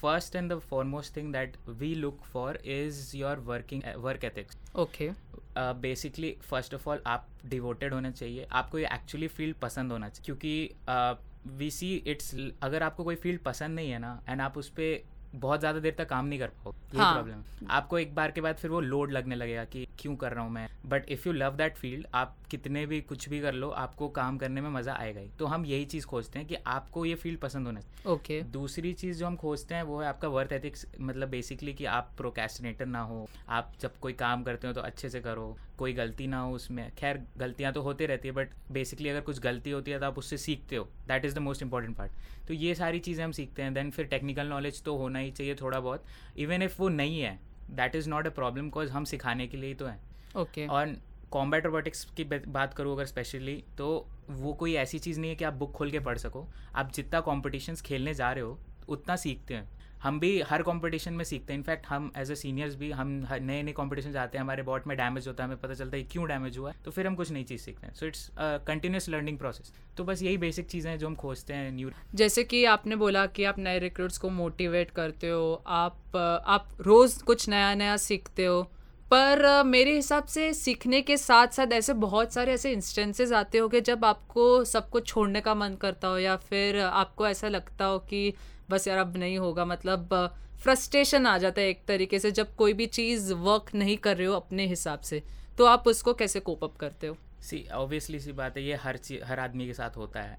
first 0.00 0.36
and 0.36 0.52
the 0.52 0.58
foremost 0.60 1.16
thing 1.16 1.32
that 1.32 1.56
we 1.68 1.94
look 1.94 2.22
for 2.32 2.56
is 2.66 3.16
your 3.16 3.38
working 3.46 3.82
work 3.96 4.24
ethics 4.24 4.58
okay 4.76 5.10
basically 5.58 6.36
first 6.42 6.74
of 6.74 6.88
all 6.88 7.02
आप 7.06 7.28
डिवोटेड 7.46 7.94
होना 7.94 8.10
चाहिए। 8.10 8.46
आपको 8.52 8.78
ये 8.78 8.88
एक्चुअली 8.94 9.28
फ़ील्ड 9.28 9.56
पसंद 9.56 9.92
होना 9.92 10.08
चाहिए 10.08 10.24
क्योंकि 10.24 11.56
वी 11.58 11.70
सी 11.70 11.94
इट्स 12.06 12.34
अगर 12.62 12.82
आपको 12.82 13.04
कोई 13.04 13.16
फ़ील्ड 13.16 13.40
पसंद 13.42 13.74
नहीं 13.76 13.90
है 13.90 13.98
ना 13.98 14.20
एंड 14.28 14.40
आप 14.40 14.58
उस 14.58 14.68
पर 14.70 15.02
बहुत 15.34 15.60
ज़्यादा 15.60 15.80
देर 15.80 15.94
तक 15.98 16.08
काम 16.08 16.26
नहीं 16.26 16.38
कर 16.38 16.48
पाओ 16.48 16.72
ये 16.72 16.98
हाँ. 16.98 17.12
प्रॉब्लम 17.12 17.42
आपको 17.70 17.98
एक 17.98 18.14
बार 18.14 18.30
के 18.30 18.40
बाद 18.40 18.56
फिर 18.56 18.70
वो 18.70 18.80
लोड 18.80 19.12
लगने 19.12 19.34
लगेगा 19.34 19.64
कि 19.64 19.86
क्यों 19.98 20.16
कर 20.16 20.32
रहा 20.32 20.44
हूँ 20.44 20.52
मैं। 20.52 20.68
But 20.86 21.10
if 21.10 21.28
you 21.28 21.32
love 21.34 21.56
that 21.56 21.76
field 21.76 22.06
आप 22.14 22.36
कितने 22.50 22.84
भी 22.86 23.00
कुछ 23.00 23.28
भी 23.28 23.40
कर 23.40 23.54
लो 23.54 23.68
आपको 23.78 24.08
काम 24.10 24.38
करने 24.38 24.60
में 24.60 24.68
मज़ा 24.70 24.94
आएगा 24.94 25.20
ही। 25.20 25.30
तो 25.38 25.46
हम 25.46 25.64
यही 25.66 25.84
चीज़ 25.84 26.06
खोजते 26.06 26.38
हैं 26.38 26.48
कि 26.48 26.56
आपको 26.68 27.04
ये 27.06 27.14
फ़ील्ड 27.14 27.38
पसंद 27.40 27.66
होना 27.66 27.80
चाहिए। 27.80 28.12
ओके। 28.12 28.40
okay. 28.40 28.52
दूसरी 28.52 28.92
चीज़ 28.92 29.18
जो 29.18 29.26
हम 29.26 29.36
खोजते 29.36 29.74
हैं 29.74 29.82
वो 29.82 30.00
है 30.00 30.08
आपका 30.08 30.28
वर्थ 30.28 30.52
एथिक्स 30.52 30.86
मतलब 31.00 31.28
बेसिकली 31.28 31.72
कि 31.74 31.84
आप 31.86 32.12
प्रोकेस्टिनेटर 32.16 32.86
ना 32.86 33.00
हो 33.02 33.28
आप 33.48 33.72
जब 33.80 33.98
कोई 34.00 34.12
काम 34.14 34.42
करते 34.42 34.66
हो 34.66 34.72
तो 34.72 34.80
अच्छे 34.80 35.08
से 35.08 35.20
करो 35.20 35.56
कोई 35.78 35.92
गलती 35.92 36.26
ना 36.26 36.40
हो 36.40 36.54
उसमें। 36.54 36.90
खैर 36.98 37.22
गलतियाँ 37.38 37.72
तो 37.72 37.82
होती 37.82 38.06
रहती 38.06 38.28
है 38.28 38.34
बट 38.34 38.50
बेसिकली 38.72 39.08
अगर 39.08 39.20
कुछ 39.20 39.38
गलती 39.40 39.70
होती 39.70 39.90
है 39.90 39.98
तो 40.00 40.06
आप 40.06 40.18
उससे 40.18 40.36
सीखते 40.38 40.76
हो। 40.76 40.84
That 41.08 41.24
is 41.24 41.34
the 41.34 41.38
most 41.38 41.62
important 41.62 41.96
part 41.96 42.46
तो 42.48 42.54
ये 42.54 42.74
सारी 42.74 42.98
चीज़ें 42.98 43.24
हम 43.24 43.32
सीखते 43.32 43.62
हैं। 43.62 43.74
देन 43.74 43.90
फिर 43.90 44.06
टेक्निकल 44.06 44.46
नॉलेज 44.46 44.82
तो 44.82 44.96
होना 44.96 45.18
ही 45.18 45.30
चाहिए 45.30 45.54
थोड़ा 45.54 45.80
बहुत। 45.80 46.04
इवन 46.38 46.62
इफ़ 46.62 46.76
वो 46.78 46.88
नहीं 46.88 47.20
है 47.20 47.38
that 47.72 47.96
is 47.96 48.08
not 48.10 48.26
a 48.26 48.30
problem 48.30 48.64
because 48.64 48.90
हम 48.90 49.04
सिखाने 49.04 49.46
के 49.46 49.56
लिए 49.56 49.68
ही 49.68 49.74
तो 49.74 49.86
हैं। 49.86 50.00
ओके। 50.36 50.60
okay. 50.60 50.70
और 50.70 50.96
कॉम्बैट 51.30 51.66
रोबोटिक्स 51.66 52.04
की 52.16 52.24
बात 52.24 52.74
करूँ 52.74 52.94
अगर 52.94 53.06
स्पेशली 53.06 53.62
तो 53.78 53.88
वो 54.30 54.52
कोई 54.52 54.74
ऐसी 54.76 54.98
चीज़ 54.98 55.20
नहीं 55.20 55.30
है 55.30 55.36
कि 55.36 55.44
आप 55.44 55.54
बुक 55.54 55.72
खोल 55.72 55.90
के 55.90 56.00
पढ़ 56.00 56.18
सको। 56.18 56.46
आप 56.74 56.92
जितना 56.94 57.20
कॉम्पिटिशन्स 57.20 57.80
खेलने 57.82 58.14
जा 58.14 58.32
रहे 58.32 58.44
हो, 58.44 58.58
उतना 58.88 59.16
सीखते 59.16 59.54
हैं। 59.54 59.68
हम 60.02 60.18
भी 60.20 60.40
हर 60.40 60.62
कंपटीशन 60.62 61.12
में 61.12 61.24
सीखते 61.24 61.52
हैं। 61.52 61.58
इनफैक्ट 61.58 61.86
हम 61.86 62.10
एज 62.18 62.30
ए 62.30 62.34
सीनियर्स 62.34 62.74
भी, 62.74 62.90
हम 62.90 63.08
नए 63.32 63.62
नए 63.62 63.72
कंपटीशन 63.72 64.12
जाते 64.12 64.38
हैं। 64.38 64.44
हमारे 64.44 64.62
बॉट 64.62 64.86
में 64.86 64.96
डैमेज 64.96 65.28
होता 65.28 65.42
है, 65.42 65.48
हमें 65.48 65.60
पता 65.60 65.74
चलता 65.74 65.96
है 65.96 66.02
क्यों 66.04 66.26
डैमेज 66.28 66.58
हुआ 66.58 66.70
है। 66.70 66.76
तो 66.84 66.90
फिर 66.90 67.06
हम 67.06 67.14
कुछ 67.14 67.30
नई 67.30 67.42
चीज़ 67.44 67.62
सीखते 67.62 67.86
हैं। 67.86 67.94
So 67.94 68.06
it's 68.06 68.30
continuous 68.38 69.08
learning 69.08 69.38
process 69.38 69.72
तो 69.96 70.04
बस 70.04 70.22
यही 70.22 70.38
बेसिक 70.38 70.66
चीज़ें 70.66 70.90
हैं 70.90 70.98
जो 70.98 71.06
हम 71.06 71.14
खोजते 71.16 71.54
हैं 71.54 71.70
न्यू 71.72 71.90
जैसे 72.14 72.44
कि 72.44 72.64
आपने 72.64 72.96
बोला 72.96 73.26
कि 73.28 73.44
आप 73.44 73.58
नए 73.58 73.78
रिक्रूट्स 73.78 74.18
को 74.18 74.30
मोटिवेट 74.30 74.90
करते 74.90 75.28
हो। 75.28 75.62
आप 75.66 76.16
आप 76.16 76.68
रोज़ 76.80 77.22
कुछ 77.24 77.48
नया 77.48 77.74
नया 77.74 77.96
सीखते 77.98 78.44
हो। 78.44 78.70
पर 79.10 79.62
मेरे 79.66 79.94
हिसाब 79.94 80.24
से 80.24 80.52
सीखने 80.54 81.00
के 81.02 81.16
साथ 81.16 81.46
साथ 81.48 81.72
ऐसे 81.72 81.92
बहुत 81.92 82.32
सारे 82.32 82.52
ऐसे 82.52 82.72
इंस्टेंसेस 82.72 83.32
आते 83.32 83.58
हो 83.58 83.68
कि 83.68 83.80
जब 83.80 84.04
आपको 84.04 84.64
सब 84.64 84.90
कुछ 84.90 85.06
छोड़ने 85.06 85.40
का 85.40 85.54
मन 85.54 85.74
करता 85.74 86.08
हो 86.08 86.18
या 86.18 86.36
फिर 86.36 86.78
आपको 86.80 87.26
ऐसा 87.26 87.48
लगता 87.48 87.84
हो 87.84 87.98
कि 87.98 88.32
बस 88.70 88.88
यार 88.88 88.98
अब 88.98 89.16
नहीं 89.16 89.38
होगा 89.38 89.64
मतलब 89.64 90.14
फ्रस्ट्रेशन 90.62 91.26
आ 91.26 91.36
जाता 91.38 91.60
है 91.60 91.68
एक 91.68 91.84
तरीके 91.88 92.18
से 92.18 92.30
जब 92.30 92.54
कोई 92.56 92.72
भी 92.72 92.86
चीज़ 92.86 93.32
वर्क 93.34 93.74
नहीं 93.74 93.96
कर 93.96 94.16
रहे 94.16 94.26
हो 94.26 94.34
अपने 94.34 94.66
हिसाब 94.66 95.00
से। 95.00 95.22
तो 95.58 95.64
आप 95.64 95.88
उसको 95.88 96.14
कैसे 96.14 96.40
कोप 96.40 96.64
अप 96.64 96.76
करते 96.76 97.06
हो? 97.06 97.16
सी 97.42 97.66
ऑब्वियसली 97.74 98.20
सी 98.20 98.32
बात 98.32 98.56
है 98.56 98.64
ये 98.64 98.74
हर 98.74 98.96
चीज़ 98.96 99.24
हर 99.24 99.40
आदमी 99.40 99.66
के 99.66 99.74
साथ 99.74 99.96
होता 99.96 100.22
है। 100.22 100.38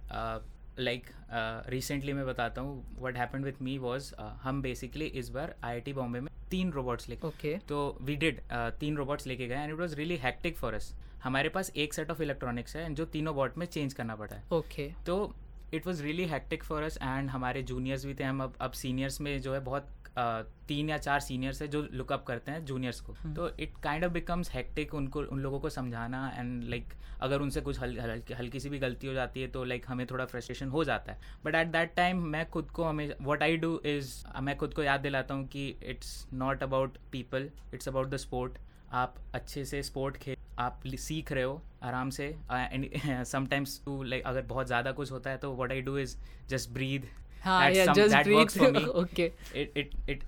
लाइक 0.80 1.06
uh, 1.06 1.70
रिसेंटली 1.72 2.12
uh, 2.12 2.18
मैं 2.18 2.25
बताता 2.28 2.62
हूँ 2.62 2.98
what 3.00 3.18
happen 3.18 3.44
with 3.44 3.62
me 3.62 3.78
was 3.78 4.13
हम 4.44 4.62
बेसिकली 4.62 5.06
इस 5.06 5.30
बार 5.30 5.56
आईआईटी 5.63 5.94
बॉम्बे 5.94 6.20
में 6.20 6.31
तीन 6.51 6.72
रोबोट्स 6.72 7.10
लेके 7.10 7.27
ओके 7.27 7.53
okay. 7.53 7.67
तो 7.67 7.98
वी 8.01 8.15
डिड 8.15 8.39
uh, 8.39 8.72
तीन 8.79 8.98
रोबोट्स 8.98 9.27
लेके 9.27 9.48
गए 9.48 9.55
and 9.55 9.74
it 9.74 9.79
was 9.79 9.93
really 9.93 10.17
hectic 10.17 10.58
for 10.58 10.74
us 10.74 10.93
हमारे 11.24 11.50
पास 11.50 11.72
एक 11.75 11.93
सेट 11.93 12.12
ऑफ़ 12.12 12.22
इलेक्ट्रॉनिक्स 12.22 12.75
है 12.75 12.93
जो 12.93 13.05
तीनों 13.08 13.36
बॉट 13.36 13.58
में 13.58 13.65
चेंज 13.67 13.93
करना 13.93 14.15
पड़ा 14.15 14.36
है 14.36 14.43
ओके 14.51 14.88
okay. 14.88 15.05
तो 15.05 15.34
it 15.74 15.88
was 15.88 16.03
really 16.03 16.25
hectic 16.27 16.63
for 16.63 16.84
us 16.84 16.98
and 17.01 17.29
हमारे 17.29 17.63
जूनियर्स 17.63 18.05
भी 18.05 18.13
थे 18.13 18.24
हम 18.24 18.43
अब 18.43 18.53
अब 18.62 18.72
सीनियर्स 18.75 19.22
में 19.22 19.39
जो 19.41 19.53
है 19.53 19.60
बहुत 19.60 19.88
तीन 20.18 20.89
या 20.89 20.98
चार 20.98 21.20
सीनियर्स 21.20 21.62
है 21.62 21.68
जो 21.68 21.82
लुकअप 21.91 22.24
करते 22.25 22.51
हैं 22.51 22.63
जूनियर्स 22.65 23.00
को। 23.01 23.13
hmm. 23.13 23.36
तो 23.36 23.50
it 23.60 23.77
kind 23.84 24.06
of 24.06 24.12
becomes 24.12 24.51
hectic 24.53 24.94
उनको 24.94 25.22
उन 25.22 25.39
लोगों 25.39 25.60
को 25.60 25.70
समझाना 25.70 26.27
एंड 26.38 26.63
लाइक 26.63 26.84
like, 26.84 27.00
अगर 27.22 27.41
उनसे 27.41 27.62
कुछ 27.62 27.80
हल, 27.80 27.98
हल, 28.00 28.22
हल्की 28.38 28.60
सी 28.60 28.70
भी 28.70 28.80
गलती 28.80 29.08
हो 29.08 29.13
जाती 29.13 29.41
है 29.41 29.48
तो 29.48 29.63
लाइक 29.63 29.82
like, 29.82 29.91
हमें 29.91 30.06
थोड़ा 30.08 30.25
फ्रस्ट्रेशन 30.25 30.70
हो 30.70 30.84
जाता 30.84 31.12
है। 31.12 31.20
बट 31.46 31.56
एट 31.56 31.68
दैट 31.68 31.94
टाइम 31.96 32.24
मैं 32.25 32.50
खुद 32.50 32.72
को 32.72 32.84
हमें 32.84 33.13
वट 33.22 33.44
आई 33.44 33.58
डू 33.58 33.82
इज़ 33.86 34.12
मैं 34.41 34.58
खुद 34.58 34.74
को 34.74 34.84
याद 34.84 35.01
दिलाता 35.01 35.34
हूँ 35.34 35.48
कि 35.48 35.68
it's 35.84 36.27
not 36.34 36.63
about 36.63 36.98
people 37.12 37.50
it's 37.74 37.88
about 37.88 38.10
the 38.10 38.18
sport 38.18 38.58
आप 38.91 39.15
अच्छे 39.34 39.65
से 39.65 39.82
स्पोर्ट 39.84 40.18
खेल 40.18 40.36
आप 40.60 40.82
सीख 40.88 41.32
रहे 41.32 41.44
हो 41.44 41.62
आराम 41.84 42.10
से। 42.10 42.25
एंड 42.51 43.24
समटाइम्स 43.25 43.82
टू 43.86 44.01
लाइक 44.03 44.24
अगर 44.25 44.41
बहुत 44.46 44.68
ज़्यादा 44.68 44.91
कुछ 44.91 45.12
होता 45.12 45.30
है 45.30 45.38
तो 45.38 45.53
what 45.56 45.72
I 45.72 45.82
do 45.82 45.98
is 45.98 46.18
just 46.50 46.70
breathe 46.70 47.08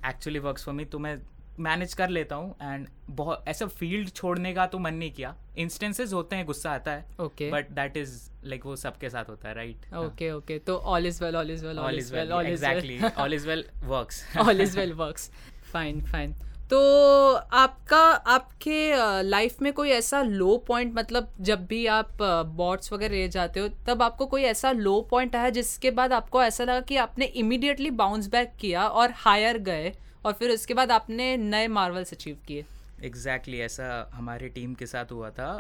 actually 0.05 0.39
works 0.39 0.65
for 0.65 0.74
me 0.74 0.86
तो 0.86 1.00
मैं 1.00 1.17
मैनेज 1.60 1.93
कर 1.93 2.10
लेता 2.10 2.36
हूँ 2.36 2.55
एंड 2.62 2.88
बहुत 3.10 3.43
ऐसा 3.48 3.65
फ़ील्ड 3.65 4.10
छोड़ने 4.10 4.53
का 4.53 4.65
तो 4.65 4.79
मन 4.79 4.93
नहीं 4.93 5.12
किया। 5.12 5.36
इंस्टेंसेस 5.58 6.13
होते 6.13 6.36
हैं 6.36 6.46
गुस्सा 6.46 6.72
आता 6.72 6.91
है 6.91 7.05
okay 7.20 7.50
but 7.51 7.70
that 7.72 7.98
is 7.98 8.15
like 8.43 8.65
वो 8.65 8.75
सबके 8.75 9.10
साथ 9.10 9.29
होता 9.29 9.48
है 9.50 9.53
राइट 9.55 9.93
ओके 9.96 10.32
ओके 10.32 10.58
तो 10.60 10.77
all 10.77 11.05
is 11.08 11.24
well 11.24 11.36
all 11.36 11.51
is 11.51 11.65
well 11.65 11.79
all 11.79 11.98
is 11.98 12.15
well 12.15 12.32
exactly 12.32 13.00
all 13.17 13.34
is 13.34 13.48
well 13.48 13.65
works 13.84 14.24
all 14.38 14.62
is 14.62 14.79
well 14.79 14.93
works 14.93 15.32
fine 15.74 16.01
fine 16.05 16.36
तो 16.74 17.34
आपका 17.53 18.00
आपके 18.34 18.77
लाइफ 19.24 19.62
में 19.62 19.72
कोई 19.74 19.89
ऐसा 19.89 20.22
लो 20.22 20.56
पॉइंट 20.58 20.94
मतलब 20.96 21.34
जब 21.39 21.65
भी 21.65 21.86
आप 21.88 22.22
बॉट्स 22.56 22.94
वगैरह 22.94 23.15
ले 23.15 23.27
जाते 23.30 23.60
हो 23.60 23.68
तब 23.88 24.01
आपको 24.01 24.25
कोई 24.25 24.44
ऐसा 24.44 24.72
लो 24.72 25.01
पॉइंट 25.01 25.36
आया 25.36 25.50
जिसके 25.50 25.92
बाद 25.92 26.13
आपको 26.13 26.42
ऐसा 26.44 26.63
लगा 26.63 26.82
कि 26.82 26.96
आपने 26.96 27.25
इमिडिएटली 27.42 27.89
बाउंस 27.92 28.27
बैक 28.27 28.53
किया 28.60 28.88
और 28.88 29.12
हायर 29.15 29.58
गए 29.58 29.94
और 30.25 30.34
फिर 30.34 30.51
उसके 30.51 30.74
बाद 30.74 30.92
आपने 30.92 31.38
नए 31.38 31.68
मार्वल्स 31.68 32.13
अचीव 32.13 32.38
किए 32.48 32.65
एग्जैक्टली 33.03 33.58
exactly, 33.58 33.65
ऐसा 33.65 34.10
हमारे 34.13 34.50
टीम 34.50 34.74
के 34.74 34.86
साथ 34.86 35.12
हुआ 35.12 35.30
था 35.30 35.51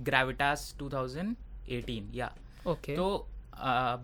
ग्रेविटास 0.00 0.72
uh, 0.72 0.82
2018 0.82 2.00
या 2.14 2.32
ओके 2.66 2.72
okay. 2.72 2.96
तो 2.96 3.26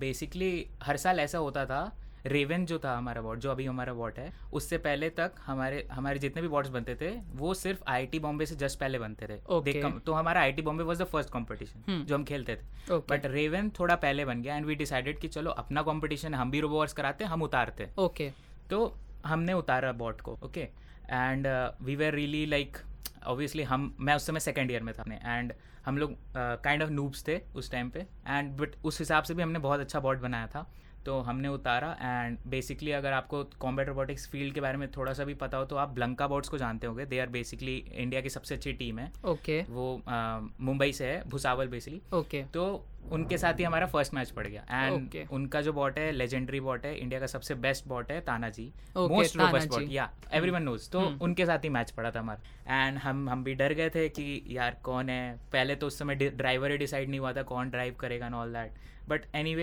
बेसिकली 0.01 0.53
uh, 0.63 0.87
हर 0.87 0.97
साल 0.97 1.21
ऐसा 1.21 1.39
होता 1.39 1.67
था 1.67 1.83
रेवन 2.27 2.65
जो 2.67 2.79
था 2.79 2.97
हमारा 2.97 3.21
वॉट 3.21 3.39
जो 3.39 3.51
अभी 3.51 3.65
हमारा 3.67 3.93
वॉट 3.93 4.19
है 4.19 4.33
उससे 4.53 4.79
पहले 4.79 5.11
तक 5.11 5.35
हमारे 5.47 5.87
हमारे 5.93 6.19
जितने 6.19 6.43
भी 6.43 6.49
वॉट्स 6.49 6.71
बनते 6.71 6.95
थे 6.95 7.11
वो 7.35 7.53
सिर्फ़ 7.55 7.83
आईआईटी 7.89 8.19
बॉम्बे 8.19 8.47
से 8.47 8.57
जस्ट 8.57 8.79
पहले 8.81 8.99
बनते 8.99 9.27
थे। 9.27 9.39
Okay. 9.51 10.01
तो 10.01 10.13
हमारा 10.13 10.41
IIT 10.41 10.63
Bombay 10.63 10.85
was 10.85 11.03
the 11.03 11.05
first 11.07 11.31
competition 11.31 12.05
जो 12.05 12.15
हम 12.15 12.25
खेलते 12.25 12.57
थे। 12.57 12.61
But 12.91 13.11
okay. 13.11 13.31
रेवन 13.33 13.71
थोड़ा 13.79 13.97
पहले 13.97 14.25
बन 14.25 14.43
गया 14.43 14.57
एंड 14.57 14.67
वी 14.67 14.75
डिसाइडेड 14.75 15.19
कि 15.21 15.29
चलो 15.29 15.51
अपना 15.63 15.83
कॉम्पिटिशन 15.83 16.35
हम 16.35 16.51
भी 16.51 16.61
रोबोट्स 16.61 16.93
कराते 16.93 17.25
हम 17.27 17.43
उतारते। 17.43 17.89
Okay 17.99 18.31
okay. 18.31 18.71
तो 18.71 18.95
हमने 19.27 19.53
उतारा 19.53 19.93
बॉट 19.95 20.21
को 20.21 20.39
okay 20.45 20.61
and 20.61 21.47
we 21.83 21.97
were 21.97 22.15
really 22.15 22.45
like 22.47 22.77
obviously 23.27 23.63
हम 23.63 23.95
मैं 24.01 24.15
उस 24.15 24.27
समय 24.27 24.41
सेकेंड 24.41 24.71
ईयर 24.71 24.83
में 24.83 24.95
था 24.95 25.05
एंड 25.13 25.53
हम 25.87 25.99
लोग 25.99 26.15
काइंड 26.37 26.83
ऑफ़ 26.83 26.91
नूब्स 26.91 27.27
थे 27.29 27.39
उस 27.57 27.71
टाइम 27.73 27.91
पे। 27.91 28.01
एंड 28.27 28.51
बट 28.57 28.75
उस 28.85 28.99
हिसाब 28.99 29.25
से 29.25 29.35
भी 29.35 29.43
हमने 29.43 29.59
बहुत 29.59 29.81
अच्छा 29.81 30.01
बॉट 30.01 30.21
बनाया 30.21 30.47
था। 30.47 30.67
तो 31.07 31.19
हमने 31.21 31.49
उतारा 31.49 31.91
एंड 32.01 32.39
बेसिकली 32.47 32.93
अगर 32.93 33.13
आपको 33.13 33.43
कॉम्बैट 33.61 33.89
रोबोटिक्स 33.89 34.29
फ़ील्ड 34.31 34.55
के 34.55 34.61
बारे 34.61 34.79
में 34.79 34.91
थोड़ा 34.93 35.13
सा 35.13 35.25
भी 35.25 35.35
पता 35.37 35.59
हो 35.59 35.65
तो 35.65 35.77
आप 35.77 35.89
ब्लंका 35.95 36.27
बोर्ड्स 36.27 36.49
को 36.49 36.59
जानते 36.59 36.87
होंगे। 36.87 37.07
दे 37.07 37.19
आर 37.19 37.29
बेसिकली 37.29 37.77
इंडिया 37.77 38.21
की 38.21 38.31
सबसे 38.31 38.55
अच्छी 38.55 38.73
टीम 38.75 38.99
है। 38.99 39.11
Okay 39.25 39.61
okay. 39.63 39.71
वो 39.71 40.03
मुंबई 40.61 40.93
से 40.93 41.07
है 41.07 41.23
भुसावल 41.29 41.69
बेसिकली 41.69 42.01
ओके 42.13 42.41
okay. 42.41 42.53
तो 42.55 42.85
उनके 43.13 43.37
साथ 43.39 43.59
ही 43.59 43.65
हमारा 43.65 43.87
फ़र्स्ट 43.87 44.15
मैच 44.15 44.31
पड़ 44.31 44.47
गया। 44.47 44.63
And 44.71 45.09
okay. 45.09 45.29
उनका 45.33 45.61
जो 45.61 45.73
बॉट 45.73 45.99
है 45.99 46.11
लेजेंडरी 46.13 46.61
बॉट 46.61 46.85
है 46.87 46.95
इंडिया 46.97 47.21
का 47.21 47.27
सबसे 47.27 47.55
बेस्ट 47.57 47.87
बॉट 47.89 48.11
है 48.13 48.21
ताना 48.21 48.49
जी 48.51 48.67
मोस्ट 48.97 49.37
रोबस्ट 49.37 49.69
बॉट 49.69 49.87
या 49.91 50.11
एवरीवन 50.33 50.63
नोज़ 50.63 50.91
तो 50.91 51.01
hmm. 51.01 51.23
उनके 51.23 51.47
साथ 51.47 51.65
ही 51.65 51.69
मैच 51.69 51.91
पड़ा 51.91 52.11
था 52.11 52.21
हमारा। 52.21 52.85
एंड 52.85 52.99
हम 52.99 53.29
हम 53.31 53.45
भी 53.45 53.55
डर 53.55 53.73
गए 53.75 53.91
थे 53.91 54.09
कि 54.11 54.43
यार 54.49 54.77
कौन 54.83 55.11
है? 55.11 55.37
पहले 55.53 55.77
तो 55.77 55.87
उस 55.87 55.99
समय 55.99 56.15
ड्राइवर 56.15 56.71
ही 56.71 56.79
डिसाइड 56.79 57.09
नहीं 57.09 57.21
हुआ 57.21 57.33
था 57.33 57.43
कौन 57.45 57.71
ड्राइव 57.71 57.97
करेगा 58.01 58.27
and 58.27 58.35
all 58.35 58.53
that 58.53 59.09
but 59.09 59.35
any 59.35 59.55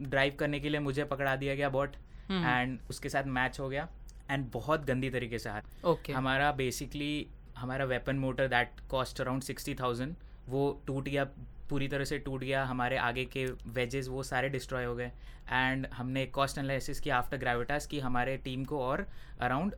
drive 0.00 0.36
करने 0.38 0.60
के 0.60 0.68
लिए 0.68 0.80
मुझे 0.80 1.04
पकड़ा 1.06 1.34
दिया 1.36 1.54
गया 1.54 1.68
बॉट 1.70 1.96
एंड 2.30 2.32
हम्म। 2.32 2.78
उसके 2.90 3.08
साथ 3.08 3.24
मैच 3.32 3.60
हो 3.60 3.68
गया 3.68 3.88
एंड 4.30 4.50
बहुत 4.52 4.84
गंदी 4.86 5.10
तरीके 5.10 5.38
से 5.38 5.50
हार 5.50 5.62
okay. 5.84 6.14
हमारा 6.14 6.50
बेसिकली 6.52 7.26
हमारा 7.56 7.84
weapon 7.86 8.16
motor 8.16 8.48
that 8.48 8.80
cost 8.90 9.20
around 9.20 9.42
sixty 9.42 9.74
thousand 9.74 10.14
वो 10.48 10.70
टूट 10.86 11.08
गया 11.08 11.24
पूरी 11.70 11.88
तरह 11.88 12.04
से 12.04 12.18
टूट 12.18 12.44
गया 12.44 12.64
हमारे 12.64 12.96
आगे 12.98 13.24
के 13.26 13.44
वेजेस 13.70 14.08
वो 14.08 14.22
सारे 14.22 14.48
डिस्ट्रॉय 14.48 14.84
हो 14.84 14.94
गए 14.94 15.10
एंड 15.50 15.86
हमने 15.92 16.24
कॉस्ट 16.28 16.58
एनालिसिस 16.58 17.00
किया 17.00 17.18
आफ्टर 17.18 17.36
ग्रेविटास 17.36 17.86
कि 17.86 18.00
हमारे 18.00 18.36
टीम 18.44 18.64
को 18.64 18.80
और 18.80 19.06
around 19.40 19.74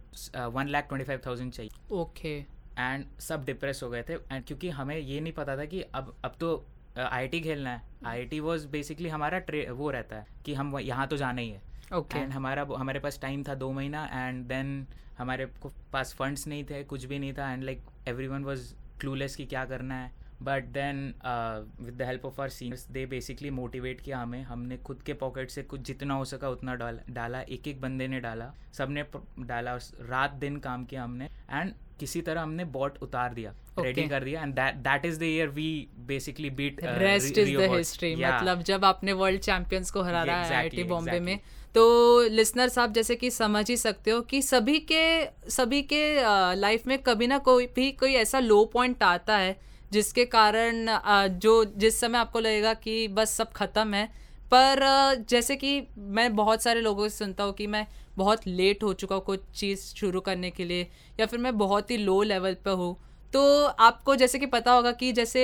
one 0.55 0.69
lakh 0.69 0.89
twenty 0.89 1.05
five 1.05 1.21
thousand 1.27 1.53
चाहिए 1.53 1.71
ओके 1.93 2.37
एंड 2.79 3.05
सब 3.21 3.45
डिप्रेस 3.45 3.83
हो 3.83 3.91
गए 3.91 4.03
थे 4.03 4.15
एंड 4.15 4.45
क्योंकि 4.45 4.69
हमें 4.71 4.97
ये 4.97 5.21
नहीं 5.21 5.33
पता 5.33 5.57
था 5.57 5.65
कि 5.65 5.83
अब 5.95 6.15
अब 6.25 6.37
तो 6.41 6.55
आई 6.99 7.29
uh, 7.29 7.43
खेलना 7.43 7.71
है। 7.71 7.83
आई 8.07 8.25
टी 8.25 8.41
वॉज़ 8.41 8.67
बेसिकली 8.69 9.09
हमारा 9.09 9.39
ट्रे 9.39 9.65
वो 9.71 9.91
रहता 9.91 10.17
है 10.17 10.27
कि 10.45 10.55
हम 10.55 10.79
यहाँ 10.79 11.07
तो 11.07 11.17
जाना 11.17 11.41
ही 11.41 11.51
है। 11.51 11.61
Okay 11.93 11.99
okay. 11.99 12.17
एंड 12.17 12.33
हमारा 12.33 12.67
हमारे 12.79 13.01
पास 13.01 13.21
टाइम 13.23 13.43
था 13.49 13.55
दो 13.55 13.71
महीना 13.73 14.05
एंड 14.13 14.45
देन 14.47 14.87
हमारे 15.19 15.47
पास 15.93 16.15
फंड्स 16.15 16.47
नहीं 16.47 16.65
थे 16.65 16.83
कुछ 16.85 17.05
भी 17.05 17.19
नहीं 17.19 17.33
था 17.33 17.53
and 17.53 17.65
like 17.65 17.83
every 18.09 18.27
one 18.27 18.45
was 18.45 18.73
clueless 19.01 19.37
कि 19.37 19.47
क्या 19.47 19.65
करना 19.65 19.95
है। 19.95 20.13
But 20.43 20.65
then 20.65 21.15
with 21.81 21.95
the 21.95 22.03
help 22.03 22.25
of 22.27 22.41
our 22.43 22.49
seniors 22.49 22.87
they 22.91 23.07
basically 23.07 23.51
motivate 23.51 24.01
किया 24.01 24.19
हमें। 24.19 24.43
हमने 24.43 24.77
खुद 24.77 25.03
के 25.03 25.13
पॉकेट 25.13 25.51
से 25.51 25.63
कुछ 25.63 25.81
जितना 25.81 26.15
हो 26.15 26.25
सका 26.25 26.49
उतना 26.49 26.75
डाल 26.75 27.01
डाला। 27.11 27.41
एक 27.41 27.69
एक 27.69 27.81
बंदे 27.81 28.09
ने 28.09 28.21
डाला। 28.21 28.53
सबने 28.79 29.03
प- 29.03 29.27
डाला 29.41 29.75
रात 30.01 30.31
दिन 30.31 30.57
काम 30.57 30.85
किया 30.85 31.03
हमने। 31.05 31.25
एंड 31.51 31.73
किसी 32.01 32.21
तरह 32.21 32.41
हमने 32.41 32.65
बॉट 32.65 32.99
उतार 33.03 33.35
दिया। 33.35 33.55
Ready 33.79 34.01
Okay. 34.01 34.11
कर 34.11 34.25
दिया। 34.25 34.43
And 34.43 34.55
that 34.55 34.75
that 34.75 35.05
is 35.05 35.19
the 35.21 35.23
year 35.23 35.49
we 35.49 35.89
basically 36.07 36.51
beat 36.51 36.81
rest 36.85 37.39
is 37.39 37.57
the 37.57 37.61
history 37.61 38.15
मतलब 38.17 38.63
जब 38.63 38.85
आपने 38.85 39.13
वर्ल्ड 39.13 39.41
चैंपियंस 39.41 39.91
को 39.91 40.03
हरा 40.03 40.23
रहा 40.23 40.37
है 40.37 40.43
Exactly, 40.43 40.59
आईआईटी 40.59 40.83
बॉम्बे 40.83 41.21
में 41.21 41.41
तो 41.75 41.83
लिसनर 42.23 42.69
साहब 42.69 42.93
जैसे 42.93 43.15
कि 43.17 43.31
समझ 43.31 43.71
ही 43.71 43.77
सकते 43.77 44.11
हो 44.11 44.21
कि 44.21 44.43
सभी 44.43 44.79
के 44.93 45.03
सभी 45.51 45.83
के 45.83 46.03
लाइफ 46.55 46.87
में 46.87 46.99
कभी 46.99 47.27
ना 47.27 47.39
कोई 47.39 47.67
भी 47.67 47.93
कोई 47.93 48.15
ऐसा 48.15 48.39
लो 48.39 48.65
पॉइंट 48.65 49.03
आता 49.03 49.37
है 49.37 49.70
जिसके 49.93 50.25
कारण 50.27 50.87
जो 51.39 51.65
जिस 51.77 52.01
समय 52.01 52.19
आपको 52.19 52.41
लगेगा 52.41 52.75
कि 52.77 53.07
बस 53.11 53.35
सब 53.37 53.53
खत्म 53.53 53.95
है, 53.95 54.07
पर 54.53 55.25
जैसे 55.31 55.57
कि 55.57 55.83
मैं 55.99 56.35
बहुत 56.37 56.63
सारे 56.63 56.81
लोगों 56.81 57.09
से 57.09 57.17
सुनता 57.17 57.45
हूँ 57.45 57.53
कि 57.55 57.67
मैं 57.67 57.87
बहुत 58.17 58.47
लेट 58.47 58.83
हो 58.83 58.93
चुका 58.95 59.15
हूँ 59.17 59.25
कुछ 59.25 59.41
चीज़ 59.55 59.81
शुरू 59.97 60.21
करने 60.21 60.51
के 60.51 60.65
लिए, 60.65 60.89
या 61.21 61.27
फिर 61.27 61.41
मैं 61.41 61.57
बहुत 61.59 61.91
ही 61.91 61.97
लो 61.97 62.21
लेवल 62.25 62.55
पर 62.65 62.71
हूँ 62.73 62.97
तो 63.33 63.65
आपको 63.65 64.17
जैसे 64.17 64.39
कि 64.39 64.47
पता 64.49 64.73
होगा 64.73 64.93
कि 64.93 65.13
जैसे 65.13 65.43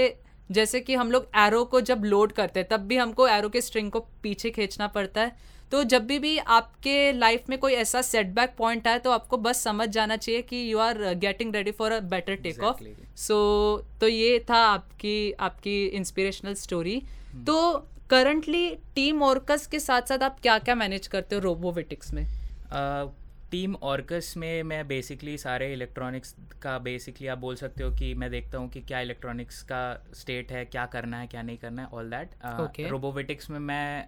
जैसे 0.50 0.80
कि 0.80 0.94
हम 0.94 1.10
लोग 1.10 1.28
एरो 1.36 1.64
को 1.64 1.80
जब 1.80 2.02
लोड 2.04 2.32
करते 2.32 2.60
हैं, 2.60 2.68
तब 2.70 2.80
भी 2.80 2.96
हमको 2.96 3.26
एरो 3.28 3.48
के 3.48 3.60
स्ट्रिंग 3.60 3.90
को 3.90 4.00
पीछे 4.22 4.50
खींचना 4.50 4.86
पड़ता 4.88 5.20
है 5.20 5.36
तो 5.70 5.84
जब 5.84 6.06
भी 6.06 6.18
भी 6.18 6.38
आपके 6.38 7.12
लाइफ 7.12 7.44
में 7.48 7.58
कोई 7.58 7.72
ऐसा 7.72 8.02
सेटबैक 8.02 8.54
पॉइंट 8.58 8.88
आए 8.88 8.98
तो 8.98 9.10
आपको 9.10 9.36
बस 9.36 9.62
समझ 9.64 9.88
जाना 9.88 10.16
चाहिए 10.16 10.42
कि 10.42 10.72
you 10.72 10.78
are 10.78 11.14
getting 11.14 11.54
ready 11.54 11.70
for 11.70 11.92
a 11.92 12.00
better 12.00 12.34
take 12.34 12.60
off 12.60 12.84
so 13.16 13.36
तो 14.00 14.08
ये 14.08 14.44
था 14.50 14.56
आपकी 14.56 15.32
आपकी 15.32 15.86
इंस्पिरेशनल 15.86 16.54
स्टोरी 16.54 17.02
तो 17.46 17.88
करंटली 18.10 18.74
टीम 18.94 19.22
ऑर्कस 19.22 19.66
के 19.66 19.80
साथ 19.80 20.02
साथ 20.02 20.18
आप 20.18 20.40
क्या 20.40 20.58
क्या 20.58 20.74
मैनेज 20.74 21.06
करते 21.06 21.34
हो 21.34 21.40
रोबोविटिक्स 21.40 22.12
में? 22.12 22.26
टीम 23.50 23.74
ऑर्कस 23.74 24.34
में 24.36 24.62
मैं 24.62 24.88
बेसिकली 24.88 25.38
सारे 25.38 25.72
इलेक्ट्रॉनिक्स 25.72 26.34
का 26.62 26.78
बेसिकली 26.78 27.26
आप 27.26 27.38
बोल 27.38 27.56
सकते 27.56 27.84
हो 27.84 27.90
कि 27.90 28.14
मैं 28.14 28.30
देखता 28.30 28.58
हूँ 28.58 28.68
कि 28.70 28.80
क्या 28.80 29.00
इलेक्ट्रॉनिक्स 29.00 29.62
का 29.62 30.04
स्टेट 30.14 30.52
है 30.52 30.64
क्या 30.64 30.86
करना 30.86 31.20
है 31.20 31.26
क्या 31.26 31.42
नहीं 31.42 31.56
करना 31.56 31.82
है 31.82 31.88
ऑल 31.88 32.10
दैट. 32.10 32.30
रोबोवेटिक्स 32.90 33.50
में 33.50 33.58
मैं 33.58 34.06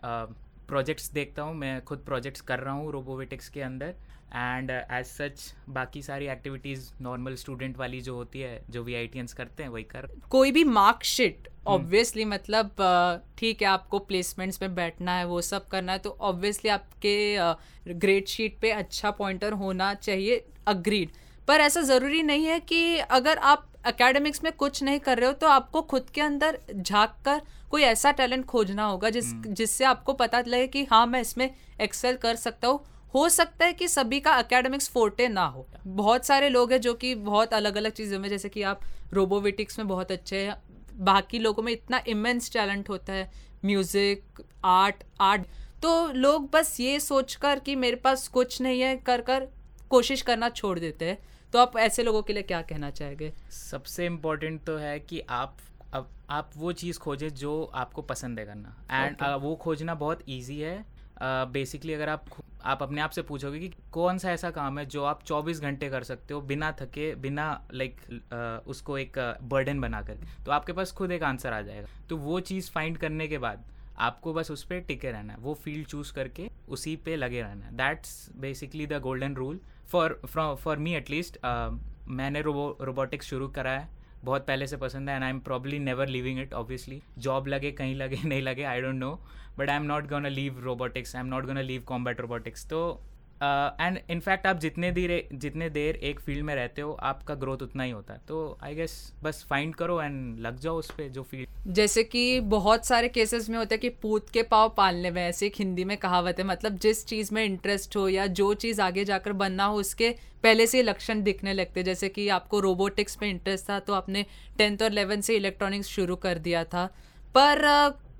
प्रोजेक्ट्स 0.69 1.11
देखता 1.13 1.43
हूँ 1.43 1.55
मैं 1.57 1.81
खुद 1.85 1.99
प्रोजेक्ट्स 2.07 2.41
कर 2.41 2.59
रहा 2.59 2.75
हूँ 2.75 2.93
रोबोवेटिक्स 2.93 3.49
के 3.49 3.61
अंदर। 3.63 3.95
एंड 4.29 4.71
एज 4.71 5.05
सच 5.07 5.53
बाकी 5.71 6.03
सारी 6.03 6.27
एक्टिविटीज़ 6.29 6.91
नॉर्मल 7.03 7.35
स्टूडेंट 7.35 7.77
वाली 7.79 8.01
जो 8.01 8.15
होती 8.15 8.41
है 8.41 8.61
जो 8.71 8.83
वी 8.83 8.95
आई 8.95 9.11
करते 9.37 9.63
हैं 9.63 9.71
वही 9.71 9.85
कर। 9.85 10.09
कोई 10.31 10.53
भी 10.53 10.65
मार्कशीट 10.65 11.49
ऑब्वियसली 11.67 12.25
मतलब 12.25 12.77
ठीक 13.39 13.63
है 13.63 13.69
आपको 13.69 13.99
प्लेसमेंट्स 14.01 14.61
में 14.63 14.75
बैठना 14.75 15.17
है 15.19 15.25
वो 15.27 15.41
सब 15.43 15.69
करना 15.69 15.93
है 15.93 15.99
तो 15.99 16.17
ऑब्वियसली 16.23 16.71
आपके 16.71 17.95
ग्रेड 17.95 18.27
शीट 18.27 18.59
पे 18.61 18.71
अच्छा 18.73 19.11
पॉइंटर 19.13 19.53
होना 19.63 19.93
चाहिए 19.97 20.45
अग्रीड 20.69 21.11
पर 21.49 21.61
ऐसा 21.61 21.83
ज़रूरी 21.83 22.23
नहीं 22.23 22.47
है 22.47 22.59
कि 22.61 22.97
अगर 22.99 23.39
आप 23.51 23.68
एकेडमिक्स 23.85 24.43
में 24.45 24.53
कुछ 24.53 24.83
नहीं 24.83 24.99
कर 25.01 25.19
रहे 25.19 25.27
हो 25.27 25.33
तो 25.33 25.47
आपको 25.47 25.83
खुद 25.83 26.11
के 26.11 26.21
अंदर 26.21 26.59
झाँक 26.75 27.15
कर 27.25 27.41
कोई 27.71 27.83
ऐसा 27.83 28.11
टैलेंट 28.11 28.45
खोजना 28.47 28.85
होगा 28.85 29.11
जिस 29.11 29.33
जिससे 29.47 29.85
आपको 29.85 30.13
पता 30.13 30.41
लगे 30.41 30.67
कि 30.67 30.85
हाँ 30.85 31.07
मैं 31.07 31.21
इसमें 31.21 31.51
एक्सेल 31.81 32.17
कर 32.17 32.37
सकता 32.37 32.69
हूँ। 32.69 32.81
हो 33.15 33.29
सकता 33.29 33.65
है 33.65 33.73
कि 33.73 33.89
सभी 33.89 34.21
का 34.21 34.33
अकेडमिक्स 34.33 34.89
फोर्टे 34.89 35.29
ना 35.29 35.45
हो। 35.45 35.67
बहुत 35.87 36.27
सारे 36.27 36.49
लोग 36.49 36.73
हैं 36.73 36.81
जो 36.81 36.95
कि 36.95 37.15
बहुत 37.15 37.55
अलग 37.55 37.77
अलग 37.77 37.93
चीज़ों 37.93 38.19
में 38.21 38.29
जैसे 38.29 38.49
कि 38.49 38.63
आप 38.63 38.81
रोबोविटिक्स 39.13 39.79
में 39.79 39.89
बहुत 39.89 40.13
अच्छे 40.13 40.37
हैं 40.39 40.57
बाकी 41.05 41.39
लोगों 41.39 41.63
में 41.63 41.73
इतना 41.73 42.03
इमेंस 42.09 42.53
टैलेंट 42.53 42.89
होता 42.89 43.13
है 43.13 43.31
म्यूज़िक 43.65 44.43
आर्ट 44.65 45.05
आर्ट 45.21 45.43
तो 45.83 45.91
लोग 46.13 46.51
बस 46.53 46.77
ये 46.81 46.99
सोचकर 47.01 47.59
कि 47.59 47.77
मेरे 47.77 47.97
पास 47.97 48.27
कुछ 48.29 48.61
नहीं 48.61 48.81
है 48.81 48.97
कर 48.97 49.21
कर 49.21 49.49
कोशिश 49.91 50.23
करना 50.23 50.49
छोड़ 50.49 50.79
देते 50.79 51.05
हैं। 51.05 51.19
तो 51.53 51.59
आप 51.59 51.77
ऐसे 51.77 52.03
लोगों 52.03 52.23
के 52.23 52.33
लिए 52.33 52.43
क्या 52.43 52.63
कहना 52.63 52.91
चाहेंगे? 52.91 53.33
सबसे 53.51 54.07
इम्पोर्टेंट 54.07 54.65
तो 54.65 54.77
है 54.77 55.01
कि 55.01 55.21
आप 55.21 55.57
अब 55.93 56.09
आप 56.31 56.51
वो 56.57 56.73
चीज़ 56.73 56.99
खोजें 56.99 57.29
जो 57.29 57.65
आपको 57.75 58.03
पसंद 58.03 58.39
है 58.39 58.47
करना। 58.47 58.77
And 58.91 59.17
Okay. 59.17 59.41
वो 59.41 59.55
खोजना 59.57 59.95
बहुत 59.95 60.29
इजी 60.29 60.61
है। 60.61 60.85
बेसिकली 61.23 61.93
uh, 61.93 61.97
अगर 61.97 62.09
आप 62.09 62.25
आप 62.65 62.83
अपने 62.83 63.01
आप 63.01 63.11
से 63.11 63.23
पूछोगे 63.23 63.59
कि 63.59 63.69
कौन 63.93 64.19
सा 64.19 64.33
ऐसा 64.33 64.51
काम 64.51 64.79
है 64.79 64.85
जो 64.87 65.05
आप 65.05 65.23
24 65.25 65.61
घंटे 65.61 65.89
कर 65.91 66.03
सकते 66.03 66.35
हो 66.35 66.41
बिना 66.41 66.71
थके 66.73 67.15
बिना 67.15 67.47
लाइक 67.75 68.01
like, 68.01 68.69
उसको 68.69 68.99
एक 68.99 69.19
बर्डन 69.43 69.81
बनाकर 69.81 70.19
तो 70.47 70.53
आपके 70.53 70.73
पास 70.73 70.93
खुद 70.93 71.13
एक 71.13 71.23
आंसर 71.23 71.53
आ 71.53 71.61
जाएगा। 71.61 71.89
तो 72.11 72.17
वो 72.17 72.41
चीज़ 72.41 72.71
फाइंड 72.71 72.99
करने 72.99 73.29
के 73.29 73.39
बाद 73.39 73.65
आपको 73.99 74.33
बस 74.33 74.51
उस 74.51 74.63
पर 74.65 74.81
टिके 74.89 75.11
रहना 75.11 75.33
है, 75.33 75.39
वो 75.39 75.55
फ़ील्ड 75.55 75.87
चूज़ 75.87 76.13
करके 76.15 76.49
उसी 76.69 76.95
पे 77.05 77.17
लगे 77.17 77.43
रहना 77.43 77.67
है। 77.67 77.77
That's 77.77 78.31
basically 78.41 78.87
the 78.87 79.01
golden 79.03 79.35
rule 79.35 79.61
for 79.89 80.21
for 80.27 80.77
me 80.79 80.95
at least 80.95 81.39
मैंने 81.45 82.41
रोबो 82.43 82.77
रोबोटिक्स 82.81 83.27
शुरू 83.27 83.49
करा 83.49 83.71
है। 83.71 83.97
बहुत 84.25 84.47
पहले 84.47 84.67
से 84.67 84.77
पसंद 84.77 85.09
है 85.09 85.15
and 85.17 85.25
I 85.25 85.31
am 85.31 85.39
probably 85.41 85.79
never 85.79 86.09
living 86.09 86.39
it 86.41 86.53
obviously 86.55 87.03
job 87.19 87.47
लगे, 87.47 87.71
कहीं 87.73 87.95
लगे, 87.95 88.17
नहीं 88.25 88.43
लगे 88.43 88.63
I 88.65 88.81
don't 88.81 88.95
know 88.95 89.13
but 89.59 89.71
I 89.71 89.77
am 89.77 89.83
not 89.83 90.09
gonna 90.09 90.29
leave 90.29 90.61
robotics 90.65 91.15
I 91.17 91.21
am 91.21 91.29
not 91.29 91.47
gonna 91.47 91.61
leave 91.61 91.83
combat 91.87 92.21
robotics 92.21 92.67
तो 92.67 92.81
एंड 93.43 93.99
uh, 93.99 94.11
इनफैक्ट 94.11 94.47
आप 94.47 94.59
जितने 94.59 94.91
देर 94.93 95.29
जितने 95.33 95.69
देर 95.71 95.97
एक 95.97 96.21
फ़ील्ड 96.21 96.45
में 96.45 96.55
रहते 96.55 96.83
हो 96.83 96.93
आपका 97.03 97.35
ग्रोथ 97.35 97.59
उतना 97.59 97.83
ही 97.83 97.91
होता 97.91 98.15
है। 98.15 98.21
तो 98.29 98.59
आई 98.63 98.75
गेस 98.75 98.95
बस 99.23 99.45
फाइंड 99.51 99.75
करो 99.75 100.01
एंड 100.03 100.39
लग 100.39 100.59
जाओ 100.59 100.79
उस 100.79 100.91
पर 100.91 101.09
जो 101.09 101.23
फ़ील्ड 101.23 101.73
जैसे 101.75 102.03
कि 102.05 102.41
बहुत 102.41 102.87
सारे 102.87 103.09
केसेस 103.09 103.49
में 103.49 103.57
होता 103.59 103.75
है 103.75 103.79
कि 103.79 103.89
पूत 104.03 104.31
के 104.31 104.43
पाव 104.43 104.69
पालने 104.77 105.11
में 105.11 105.23
ऐसे 105.23 105.47
एक 105.47 105.55
हिंदी 105.59 105.85
में 105.85 105.97
कहावत 105.97 106.39
है 106.39 106.45
मतलब 106.45 106.79
जिस 106.79 107.05
चीज़ 107.07 107.35
में 107.35 107.45
इंटरेस्ट 107.45 107.97
हो 107.97 108.09
या 108.09 108.27
जो 108.27 108.53
चीज़ 108.55 108.81
आगे 108.81 109.05
जाकर 109.05 109.33
बनना 109.33 109.65
हो 109.65 109.77
उसके 109.77 110.15
पहले 110.43 110.67
से 110.67 110.83
लक्षण 110.83 111.23
दिखने 111.23 111.53
लगते 111.53 111.83
जैसे 111.83 112.09
कि 112.09 112.29
आपको 112.29 112.61
रोबोटिक्स 112.61 113.19
में 113.23 113.29
इंटरेस्ट 113.31 113.69
था 113.71 113.79
तो 113.81 113.93
आपने 113.93 114.25
टेंथ 114.59 114.83
और 114.83 114.93
इलेवेंथ 114.93 115.23
से 115.23 115.37
इलेक्ट्रॉनिक्स 115.37 115.89
शुरू 115.89 116.17
कर 116.17 116.39
दिया 116.39 116.65
था। 116.65 116.87
पर 117.35 117.63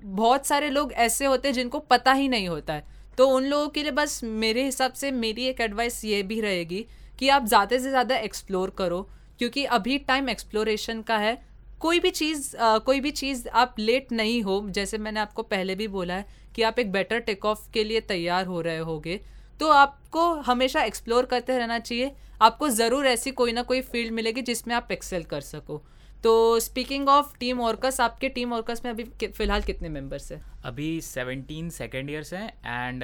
बहुत 0.03 0.45
सारे 0.45 0.69
लोग 0.69 0.93
ऐसे 0.93 1.25
होते 1.25 1.47
हैं 1.47 1.53
जिनको 1.53 1.79
पता 1.79 2.11
ही 2.11 2.27
नहीं 2.27 2.47
होता 2.47 2.73
है। 2.73 2.98
तो 3.19 3.27
उन 3.27 3.45
लोगों 3.45 3.67
के 3.69 3.81
लिए 3.83 3.91
बस 3.91 4.19
मेरे 4.23 4.63
हिसाब 4.63 4.93
से 4.93 5.09
मेरी 5.13 5.45
एक 5.45 5.59
एडवाइस 5.61 6.03
ये 6.05 6.21
भी 6.23 6.39
रहेगी 6.41 6.85
कि 7.19 7.29
आप 7.29 7.45
ज़्यादा 7.45 7.77
से 7.77 7.89
ज़्यादा 7.89 8.15
एक्सप्लोर 8.17 8.69
करो, 8.77 9.01
क्योंकि 9.39 9.63
अभी 9.67 9.97
टाइम 10.07 10.29
एक्सप्लोरेशन 10.29 11.01
का 11.01 11.17
है। 11.17 11.37
कोई 11.81 11.99
भी 11.99 12.09
चीज़ 12.11 12.51
कोई 12.57 12.99
भी 12.99 13.11
चीज़ 13.11 13.47
आप 13.49 13.75
लेट 13.79 14.11
नहीं 14.11 14.41
हो, 14.43 14.65
जैसे 14.69 14.97
मैंने 14.97 15.19
आपको 15.19 15.43
पहले 15.45 15.75
भी 15.75 15.87
बोला 15.89 16.13
है 16.13 16.25
कि 16.55 16.63
आप 16.63 16.79
एक 16.79 16.91
बेटर 16.91 17.19
टेक 17.21 17.45
ऑफ़ 17.45 17.69
के 17.73 17.83
लिए 17.83 18.01
तैयार 18.07 18.45
हो 18.45 18.61
रहे 18.61 18.77
होगे। 18.79 19.19
तो 19.59 19.69
आपको 19.73 20.31
हमेशा 20.43 20.83
एक्सप्लोर 20.83 21.25
करते 21.25 21.57
रहना 21.57 21.79
चाहिए। 21.81 22.11
आपको 22.41 22.69
ज़रूर 22.71 23.07
ऐसी 23.07 23.31
कोई 23.33 23.51
ना 23.51 23.61
कोई 23.63 23.81
फ़ील्ड 23.83 24.13
मिलेगी 24.13 24.41
जिसमें 24.43 24.75
आप 24.75 24.91
एक्सेल 24.91 25.23
कर 25.25 25.41
सको। 25.43 25.81
तो 26.23 26.59
स्पीकिंग 26.59 27.09
ऑफ़ 27.09 27.37
टीम 27.37 27.57
वर्कर्स 27.57 28.01
आपके 28.01 28.29
टीम 28.29 28.53
वर्कर्स 28.53 28.85
में 28.85 28.91
अभी 28.91 29.03
फ़िलहाल 29.27 29.61
कितने 29.61 29.89
मेंबर्स 29.89 30.31
हैं? 30.31 30.45
अभी 30.63 31.01
17 31.01 31.69
सेकेंड 31.69 32.09
ईयर्स 32.09 32.33
हैं 32.33 32.47
एंड 32.65 33.03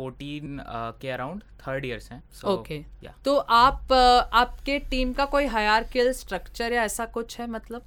14 0.00 1.00
के 1.00 1.10
अराउंड 1.10 1.42
थर्ड 1.42 1.84
ईयर्स 1.84 2.12
हैं 2.12 2.22
ओके 2.44 2.84
तो 3.24 3.36
आप 3.36 3.82
uh, 3.82 4.34
आपके 4.34 4.78
टीम 4.78 5.12
का 5.12 5.24
कोई 5.24 5.46
हायर 5.46 6.12
स्ट्रक्चर 6.12 6.72
या 6.72 6.82
ऐसा 6.82 7.06
कुछ 7.06 7.40
है 7.40 7.50
मतलब? 7.50 7.82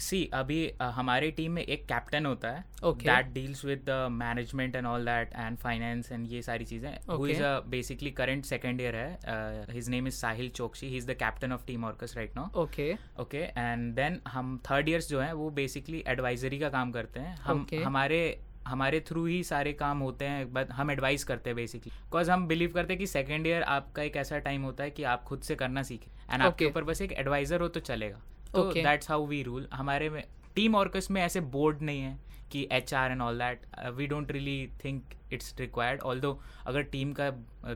सी 0.00 0.24
अभी 0.34 0.60
हमारे 0.80 1.30
टीम 1.30 1.52
में 1.52 1.62
एक 1.62 1.84
कैप्टन 1.86 2.26
होता 2.26 2.50
है. 2.50 2.64
That 2.84 3.32
deals 3.32 3.64
with 3.64 3.84
the 3.88 4.08
management 4.12 4.76
and 4.76 4.86
all 4.86 5.04
that 5.04 5.32
and 5.36 5.56
finance 5.58 6.12
and 6.12 6.26
ये 6.32 6.42
सारी 6.42 6.64
चीज़ें 6.64 6.90
who 7.10 7.26
is. 7.26 7.42
Basically 7.68 8.10
current 8.12 8.44
second 8.44 8.80
year 8.80 8.96
है 8.96 9.66
his 9.70 9.88
name 9.88 10.06
is 10.06 10.14
Sahil 10.16 10.48
Chokshi 10.56 10.88
he 10.88 10.96
is 10.96 11.06
the 11.06 11.14
captain 11.18 11.52
of 11.52 11.66
team 11.66 11.84
Orcus 11.84 12.14
right 12.16 12.36
now 12.36 12.62
okay 12.62 12.92
okay 13.20 13.38
and 13.38 13.94
then 13.94 14.20
हम 14.28 14.58
third 14.70 14.88
years 14.88 15.08
जो 15.08 15.20
है 15.20 15.32
वो 15.34 15.50
basically 15.52 16.04
advisory 16.08 16.58
का 16.58 16.68
काम 16.70 16.92
करते 16.92 17.20
हैं 17.20 17.36
हम 17.38 17.58
Okay. 17.60 17.82
हमारे 17.84 18.18
हमारे 18.66 19.00
थ्रू 19.00 19.24
ही 19.26 19.42
सारे 19.44 19.72
काम 19.72 19.98
होते 19.98 20.24
हैं 20.24 20.52
बट 20.52 20.70
हम 20.72 20.90
एडवाइस 20.90 21.24
करते 21.24 21.50
हैं 21.50 21.56
बेसिकली 21.56 21.90
बिकॉज़ 21.90 22.30
हम 22.30 22.46
बिलीव 22.46 22.72
करते 22.74 22.92
हैं 22.92 22.98
कि 22.98 23.06
सेकेंड 23.06 23.46
ईयर 23.46 23.62
आपका 23.74 24.02
एक 24.02 24.16
ऐसा 24.16 24.38
टाइम 24.38 24.62
होता 24.62 24.84
है 24.84 24.90
कि 24.90 25.02
आप 25.12 25.22
खुद 25.24 25.40
से 25.42 25.54
करना 25.56 25.82
सीखें 25.82 26.08
एंड 26.08 26.32
okay. 26.32 26.46
आपके 26.46 26.66
ऊपर 26.66 26.84
बस 26.84 27.02
एक 27.02 27.12
एडवाइजर 27.12 27.60
हो 27.60 27.68
तो 27.68 27.80
चलेगा 27.80 28.20
तो 28.54 28.72
दैट्स 28.72 29.10
हाउ 29.10 29.26
वी 29.26 29.42
रूल 29.42 29.68
हमारे 29.74 30.10
में 30.10 30.22
टीम 30.54 30.74
ऑर्कस 30.74 31.10
में 31.10 31.22
ऐसे 31.22 31.40
बोर्ड 31.52 31.82
नहीं 31.82 32.00
है 32.00 32.18
कि 32.52 32.66
H 32.72 32.92
R 32.94 33.10
and 33.10 33.22
all 33.22 33.38
that 33.38 33.66
we 33.96 34.06
don't 34.06 34.30
really 34.32 34.68
think 34.84 35.14
it's 35.32 35.54
required 35.58 36.00
although 36.20 36.30
अगर 36.66 36.82
टीम 36.92 37.12
का 37.12 37.28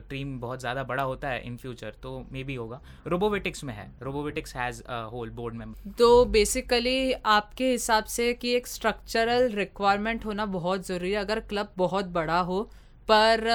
टीम 0.09 0.39
बहुत 0.39 0.59
ज़्यादा 0.59 0.83
बड़ा 0.83 1.03
होता 1.03 1.29
है 1.29 1.41
इन 1.47 1.57
फ्यूचर 1.57 1.95
तो 2.03 2.17
मे 2.31 2.43
बी 2.43 2.55
होगा. 2.55 2.81
रोबोवेटिक्स 3.07 3.63
में 3.63 3.73
है. 3.73 3.89
Robovitics 4.01 4.55
has 4.55 4.81
whole 5.11 5.29
board 5.29 5.55
member 5.55 5.91
तो 5.97 6.25
बेसिकली 6.25 7.11
आपके 7.13 7.71
हिसाब 7.71 8.05
से 8.15 8.33
कि 8.33 8.55
एक 8.55 8.67
स्ट्रक्चरल 8.67 9.49
रिक्वायरमेंट 9.55 10.25
होना 10.25 10.45
बहुत 10.57 10.87
ज़रूरी 10.87 11.11
है 11.11 11.19
अगर 11.19 11.39
क्लब 11.49 11.73
बहुत 11.77 12.05
बड़ा 12.17 12.39
हो 12.41 12.61
पर 13.07 13.49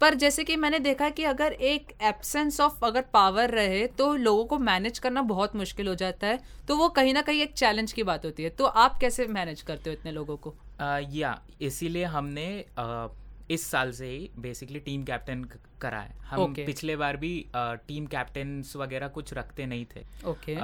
पर 0.00 0.14
जैसे 0.14 0.44
कि 0.44 0.56
मैंने 0.56 0.78
देखा 0.78 1.08
कि 1.10 1.24
अगर 1.24 1.52
एक 1.52 1.92
एब्सेंस 2.02 2.60
ऑफ़ 2.60 2.84
अगर 2.84 3.04
पावर 3.12 3.50
रहे 3.50 3.86
तो 3.98 4.14
लोगों 4.16 4.44
को 4.44 4.58
मैनेज 4.60 4.98
करना 4.98 5.22
बहुत 5.24 5.56
मुश्किल 5.56 5.88
हो 5.88 5.94
जाता 5.94 6.26
है। 6.26 6.40
तो 6.68 6.76
वो 6.76 6.88
कहीं 6.88 7.14
ना 7.14 7.22
कहीं 7.22 7.40
एक 7.42 7.52
चैलेंज 7.54 7.92
की 7.92 8.02
बात 8.02 8.24
होती 8.24 8.42
है। 8.42 8.50
तो 8.50 8.64
आप 8.64 8.98
कैसे 9.00 9.26
मैनेज 9.28 9.62
करते 9.62 9.90
हो 9.90 9.96
इतने 9.96 10.12
लोगों 10.12 10.36
को? 10.36 10.54
या 11.12 11.40
इसीलिए 11.60 12.04
हमने 12.06 12.64
इस 13.50 13.66
साल 13.66 13.92
से 13.92 14.06
ही 14.06 14.30
बेसिकली 14.38 14.80
टीम 14.80 15.04
कैप्टन 15.04 15.44
करा 15.80 16.00
है। 16.00 16.16
हम 16.20 16.40
okay. 16.42 16.64
पिछले 16.66 16.96
बार 16.96 17.16
भी 17.16 17.30
टीम 17.56 18.06
कैप्टन 18.06 18.62
वगैरह 18.76 19.08
कुछ 19.08 19.32
रखते 19.34 19.66
नहीं 19.66 19.84
थे। 19.86 20.00
Okay 20.28 20.56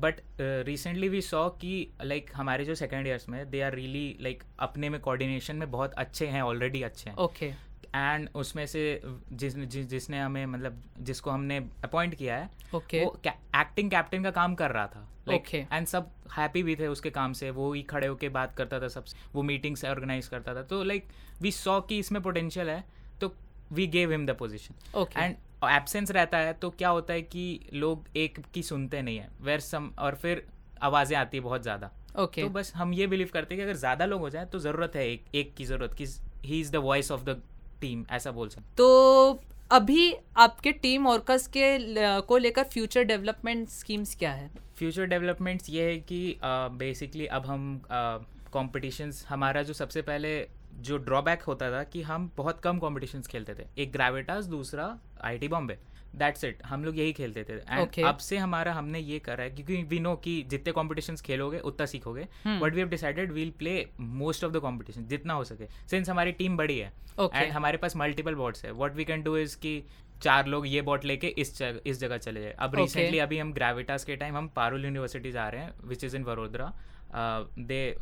but 0.00 0.20
recently 0.66 1.08
we 1.08 1.20
saw 1.22 1.48
कि 1.60 1.74
लाइक 2.04 2.30
हमारे 2.34 2.64
जो 2.64 2.74
सेकेंड 2.74 3.06
ईयर्स 3.06 3.28
में 3.28 3.50
दे 3.50 3.60
आर 3.62 3.74
रियली 3.74 4.16
लाइक 4.20 4.42
अपने 4.60 4.88
में 4.88 5.00
कोऑर्डिनेशन 5.00 5.56
में 5.56 5.70
बहुत 5.70 5.94
अच्छे 5.94 6.26
हैं 6.26 6.42
ऑलरेडी 6.42 6.82
अच्छे 6.82 7.10
हैं। 7.10 7.16
Okay 7.16 7.50
okay. 7.50 7.60
एंड 7.94 8.28
उसमें 8.34 8.66
से 8.66 9.00
जिस, 9.32 9.56
जिस 9.56 9.86
जिसने 9.86 10.20
हमें 10.20 10.44
मतलब 10.46 10.82
जिसको 11.00 11.30
हमने 11.30 11.58
अपॉइंट 11.84 12.14
किया 12.14 12.36
है 12.36 12.50
okay. 12.74 13.04
वो 13.04 13.16
एक्टिंग 13.26 13.90
कैप्टन 13.90 14.22
का 14.22 14.30
काम 14.30 14.54
कर 14.54 14.70
रहा 14.70 14.86
था। 14.86 15.08
लाइक 15.28 15.44
like, 15.44 15.72
एंड 15.72 15.86
सब 15.86 16.10
हैप्पी 16.32 16.62
भी 16.62 16.76
थे 16.76 16.86
उसके 16.86 17.10
काम 17.10 17.32
से। 17.32 17.50
वो 17.50 17.72
ही 17.72 17.82
खड़े 17.84 18.06
होके 18.06 18.28
बात 18.30 18.54
करता 18.56 18.80
था 18.80 18.88
सबसे। 18.88 19.16
वो 19.34 19.42
मीटिंग्स 19.42 19.84
ऑर्गेनाइज 19.84 20.28
करता 20.28 20.54
था। 20.54 20.62
तो 20.62 20.82
लाइक 20.84 21.08
वी 21.42 21.52
सॉ 21.52 21.80
कि 21.80 21.98
इसमें 21.98 22.22
पोटेंशियल 22.22 22.70
है 22.70 22.84
तो 23.20 23.34
we 23.72 23.86
gave 23.88 24.10
him 24.10 24.26
the 24.26 24.36
position 24.38 24.98
okay 24.98 25.20
and 25.20 25.36
absence 25.64 26.10
रहता 26.10 26.38
है 26.38 26.52
तो 26.52 26.70
क्या 26.70 26.88
होता 26.88 27.14
है 27.14 27.22
कि 27.24 27.44
लोग 27.72 28.08
एक 28.16 28.38
की 28.54 28.62
सुनते 28.62 29.02
नहीं 29.02 29.18
है। 29.18 29.28
वेर 29.40 29.60
सम 29.60 29.90
और 29.98 30.14
फिर 30.14 30.46
आवाज़ें 30.82 31.16
आती 31.16 31.36
है 31.36 31.42
बहुत 31.42 31.62
ज़्यादा। 31.62 31.86
Okay 31.86 32.22
okay. 32.22 32.42
तो 32.42 32.48
बस 32.54 32.72
हम 32.74 32.92
ये 32.94 33.06
बिलीव 33.06 33.30
करते 33.32 33.54
हैं 33.54 33.58
कि 33.58 33.70
अगर 33.70 33.78
ज़्यादा 33.78 34.06
लोग 34.06 34.20
हो 34.20 34.30
जाए 34.30 34.46
तो 34.46 34.58
ज़रूरत 34.58 34.96
है 34.96 35.06
एक 35.08 35.24
एक 35.34 35.54
की 35.54 35.64
ज़रूरत 35.64 35.94
कि 35.94 36.06
he 36.44 36.60
is 36.60 36.72
the 36.72 36.76
voice 36.84 37.10
of 37.10 37.24
the 37.24 37.40
team 37.82 38.04
ऐसा 38.10 38.30
बोल 38.30 38.48
सकते 38.48 38.74
तो 38.76 38.88
अभी 39.70 40.14
आपके 40.36 40.72
टीम 40.72 41.06
ऑर्कस 41.06 41.46
के 41.46 41.76
को 42.22 42.36
लेकर 42.38 42.64
फ्यूचर 42.64 43.04
डेवलपमेंट 43.04 43.68
स्कीम्स 43.68 44.14
क्या 44.14 44.32
है? 44.32 44.50
फ्यूचर 44.76 45.06
डेवलपमेंट्स 45.06 45.70
ये 45.70 45.84
है 45.84 45.98
कि 46.00 46.36
बेसिकली 46.44 47.26
uh, 47.26 47.30
अब 47.30 47.46
हम 47.46 47.82
कॉम्पिटिशन्स 48.52 49.22
uh, 49.22 49.28
हमारा 49.28 49.62
जो 49.62 49.72
सबसे 49.72 50.02
पहले 50.02 50.32
जो 50.80 50.96
ड्रॉबैक 50.98 51.42
होता 51.42 51.70
था 51.70 51.82
कि 51.84 52.02
हम 52.02 52.30
बहुत 52.36 52.60
कम 52.60 52.78
कॉम्पिटिशन्स 52.78 53.26
खेलते 53.26 53.54
थे। 53.54 53.66
एक 53.78 53.92
ग्रेविटास 53.92 54.44
दूसरा 54.44 54.86
आईटी 55.24 55.48
बॉम्बे 55.48 55.78
दैट्स 56.14 56.44
इट 56.44 56.62
हम 56.66 56.84
लोग 56.84 56.98
यही 56.98 57.12
खेलते 57.12 57.44
थे। 57.44 57.52
And 57.52 57.80
okay. 57.80 58.04
अब 58.06 58.16
से 58.18 58.36
हमारा 58.36 58.72
हमने 58.72 58.98
ये 59.00 59.18
करा 59.20 59.44
है 59.44 59.50
क्योंकि 59.50 59.82
वी 59.90 60.00
नो 60.00 60.14
कि 60.16 60.42
जितने 60.50 60.72
कॉम्पिटिशन 60.72 61.16
खेलोगे 61.26 61.58
उतना 61.60 61.86
सीखोगे। 61.86 62.26
But 62.46 62.74
we 62.74 62.80
have 62.80 62.88
decided 62.88 63.32
we'll 63.32 63.50
play 63.58 63.74
most 64.00 64.44
of 64.44 64.52
the 64.52 64.60
competition 64.60 65.06
जितना 65.06 65.34
हो 65.34 65.44
सके। 65.44 65.66
सिंस 65.90 66.10
हमारी 66.10 66.32
टीम 66.32 66.56
बड़ी 66.56 66.78
है 66.78 66.86
एंड 66.86 67.20
okay. 67.20 67.50
हमारे 67.50 67.78
पास 67.78 67.96
मल्टीपल 67.96 68.34
बॉट्स 68.34 68.64
है 68.64 68.70
what 68.72 68.96
we 68.96 69.04
can 69.04 69.22
do 69.22 69.36
is 69.36 69.56
की 69.56 69.82
चार 70.22 70.46
लोग 70.46 70.66
ये 70.68 70.80
बॉट 70.82 71.04
लेके 71.04 71.26
इस 71.38 71.58
जगह 71.58 71.80
इस 71.86 72.00
जगह 72.00 72.18
चले 72.18 72.42
जाए। 72.42 72.54
अब 72.58 72.74
रिसेंटली 72.76 73.10
okay. 73.10 73.22
अभी 73.22 73.38
हम 73.38 73.52
ग्रेविटास 73.52 74.04
के 74.04 74.16
टाइम 74.16 74.36
हम 74.36 74.48
पारुल 74.56 74.84
यूनिवर्सिटी 74.84 75.32
जा 75.32 75.48
रहे 75.48 75.62
हैं 75.62 75.72
विच 75.84 76.04
इज़ 76.04 76.16
इन 76.16 76.24
वडोदरा 76.24 76.72
दे 77.14 77.96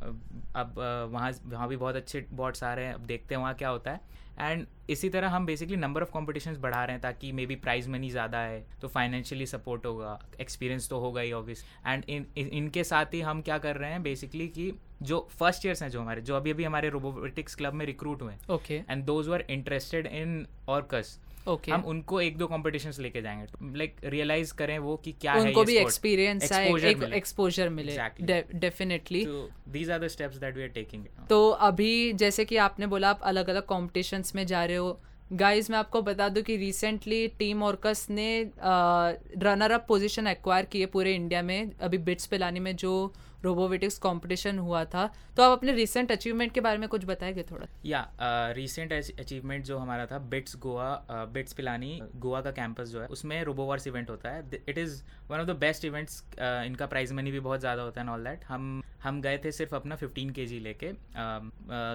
अब 0.57 0.75
वहाँ 1.13 1.33
वहाँ 1.47 1.69
भी 1.69 1.77
बहुत 1.77 1.97
अच्छे 1.97 2.25
बॉट्स 2.33 2.65
आ 2.65 2.75
रहे 2.75 2.87
हैं 2.87 2.95
अब 2.95 3.01
देखते 3.01 3.35
हैं 3.35 3.43
वहाँ 3.43 3.55
क्या 3.55 3.69
होता 3.69 3.91
है। 3.91 4.01
एंड 4.41 4.67
इसी 4.91 5.09
तरह 5.09 5.29
हम 5.29 5.47
बेसिकली 5.47 5.77
नंबर 5.77 6.03
ऑफ़ 6.03 6.11
कॉम्पिटिशन्स 6.11 6.59
बढ़ा 6.59 6.85
रहे 6.85 6.93
हैं 6.93 7.01
ताकि 7.03 7.33
मे 7.33 7.47
बी 7.47 7.57
प्राइज 7.57 7.89
मनी 7.89 8.11
ज़्यादा 8.11 8.39
है 8.39 8.65
तो 8.83 8.89
फाइनेंशियली 8.89 9.47
सपोर्ट 9.47 9.87
होगा 9.87 10.19
एक्सपीरियंस 10.41 10.89
तो 10.89 10.99
होगा 10.99 11.21
ही 11.21 11.33
ऑब्वियस 11.33 11.65
एंड 11.87 12.05
इन 12.09 12.27
इनके 12.37 12.85
साथ 12.85 13.15
ही 13.15 13.21
हम 13.21 13.43
क्या 13.43 13.59
कर 13.59 13.77
रहे 13.77 13.91
हैं 13.91 14.03
बेसिकली 14.03 14.49
कि 14.49 14.73
जो 15.03 15.29
फ़र्स्ट 15.31 15.67
ईयर्स 15.67 15.83
हैं 15.83 15.91
जो 15.91 16.01
हमारे 16.01 16.21
जो 16.21 16.37
अभी 16.37 16.51
अभी 16.51 16.65
हमारे 16.65 16.89
रोबोटिक्स 16.89 17.55
क्लब 17.55 17.75
में 17.75 17.87
रिक्रूट 17.87 18.23
हुए 18.23 18.35
okay 18.51 18.83
and 18.91 19.05
those 19.05 19.29
were 19.29 19.45
interested 19.51 20.07
in 20.07 20.47
Orcus 20.69 21.19
okay. 21.49 21.71
हम 21.71 21.83
उनको 21.83 22.21
एक 22.21 22.37
दो 22.37 22.47
कॉम्पिटिशन्स 22.47 22.99
लेके 23.01 23.23
जाएँगे। 23.23 23.77
लाइक 23.79 23.95
like, 23.95 24.11
रियलाइज़ 24.11 24.55
करें 24.55 24.79
वो 24.79 24.97
कि 24.97 25.13
क्या 25.13 25.35
उनको 25.35 25.61
है 25.61 25.67
भी 25.67 25.77
एक्सपीरियंस 25.77 26.53
एक 26.53 27.03
एक्सपोजर 27.03 27.69
मिले 27.69 27.97
definitely 28.55 29.25
these 29.69 29.91
are 29.91 29.99
the 29.99 30.09
steps 30.09 30.37
that 30.37 30.57
we 30.57 30.63
are 30.63 30.69
taking 30.69 31.05
तो 31.29 31.49
अभी 31.49 32.13
जैसे 32.13 32.45
कि 32.45 32.57
आपने 32.57 32.87
बोला 32.87 33.11
आप 33.11 33.21
अलग 33.23 33.51
अलग 33.51 33.67
कॉम्पिटिशन्स 33.67 34.35
में 34.35 34.47
जा 34.47 34.65
रहे 34.65 34.77
हो। 34.77 35.01
गाइस 35.33 35.71
मैं 35.71 35.79
आपको 35.79 36.03
बता 36.03 36.29
दूँ 36.29 36.43
कि 36.43 36.57
रिसेंटली 36.57 37.29
टीम 37.29 37.63
ऑर्कस 37.63 38.07
ने 38.11 38.51
रनर 39.39 39.71
अप 39.71 39.85
पोजीशन 39.89 40.27
एक्वायर 40.27 40.65
की 40.65 40.81
है 40.81 40.87
पूरे 40.87 41.15
इंडिया 41.15 41.43
में 41.43 41.71
अभी 41.81 41.99
बिट्स 41.99 42.27
पे 42.27 42.39
लाने 42.39 42.61
में 42.61 42.77
जो 42.77 43.13
रोबोवेटिक्स 43.45 43.99
कंपटीशन 43.99 44.59
हुआ 44.59 44.85
था। 44.85 45.07
तो 45.37 45.43
आप 45.43 45.53
अपने 45.53 45.73
रिसेंट 45.73 46.13
अचीवमेंट 46.13 46.53
के 46.53 46.61
बारे 46.61 46.79
में 46.79 46.89
कुछ 46.89 47.05
बताएँगे 47.07 47.43
थोड़ा? 47.51 47.67
या 47.87 48.07
रिसेंट 48.57 48.93
अचीवमेंट 48.93 49.65
जो 49.65 49.79
हमारा 49.79 50.07
था 50.07 50.19
बिट्स 50.31 50.57
गोवा 50.59 51.27
बिट्स 51.33 51.53
पिलानी 51.53 52.01
गोवा 52.17 52.41
का 52.41 52.51
कैंपस 52.53 52.89
जो 52.89 53.01
है 53.01 53.07
उसमें 53.09 53.43
रोबोवर्स 53.45 53.87
इवेंट 53.87 54.11
होता 54.11 54.31
है। 54.31 54.63
It 54.69 54.79
is 54.79 55.03
one 55.31 55.39
of 55.39 55.47
the 55.47 55.57
best 55.59 55.85
events 55.85 56.23
इनका 56.39 56.87
प्राइज 56.87 57.13
मनी 57.13 57.31
भी 57.31 57.41
बहुत 57.41 57.61
ज़्यादा 57.61 57.83
होता 57.83 58.01
है 58.01 58.09
ऑल 58.11 58.25
दैट 58.25 58.45
हम 58.45 58.83
हम 59.03 59.21
गए 59.23 59.39
थे 59.45 59.51
सिर्फ़ 59.53 59.75
अपना 59.75 59.97
फिफ्टीन 59.97 60.31
के 60.31 60.45
जी 60.47 60.59
लेके। 60.61 60.93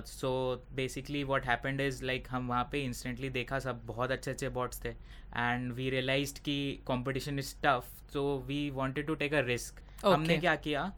So 0.07 0.31
basically 0.75 1.23
what 1.23 1.45
happened 1.45 1.81
is 1.81 2.03
like 2.05 2.27
हम 2.31 2.47
वहाँ 2.47 2.67
पे 2.71 2.83
इंस्टेंटली 2.83 3.29
देखा 3.29 3.59
सब 3.59 3.85
बहुत 3.85 4.11
अच्छे 4.11 4.31
अच्छे 4.31 4.49
बॉट्स 4.49 4.83
थे। 4.85 4.89
एंड 4.89 5.71
वी 5.73 5.89
रियलाइज़ 5.89 6.33
की 6.39 6.59
competition 6.85 7.39
is 7.39 7.55
tough 7.63 7.89
so 8.13 8.23
we 8.47 8.69
wanted 8.71 9.07
to 9.07 9.15
take 9.15 9.33
a 9.33 9.41
risk 9.45 9.81
हमने 10.05 10.37
क्या 10.37 10.55
किया? 10.57 10.91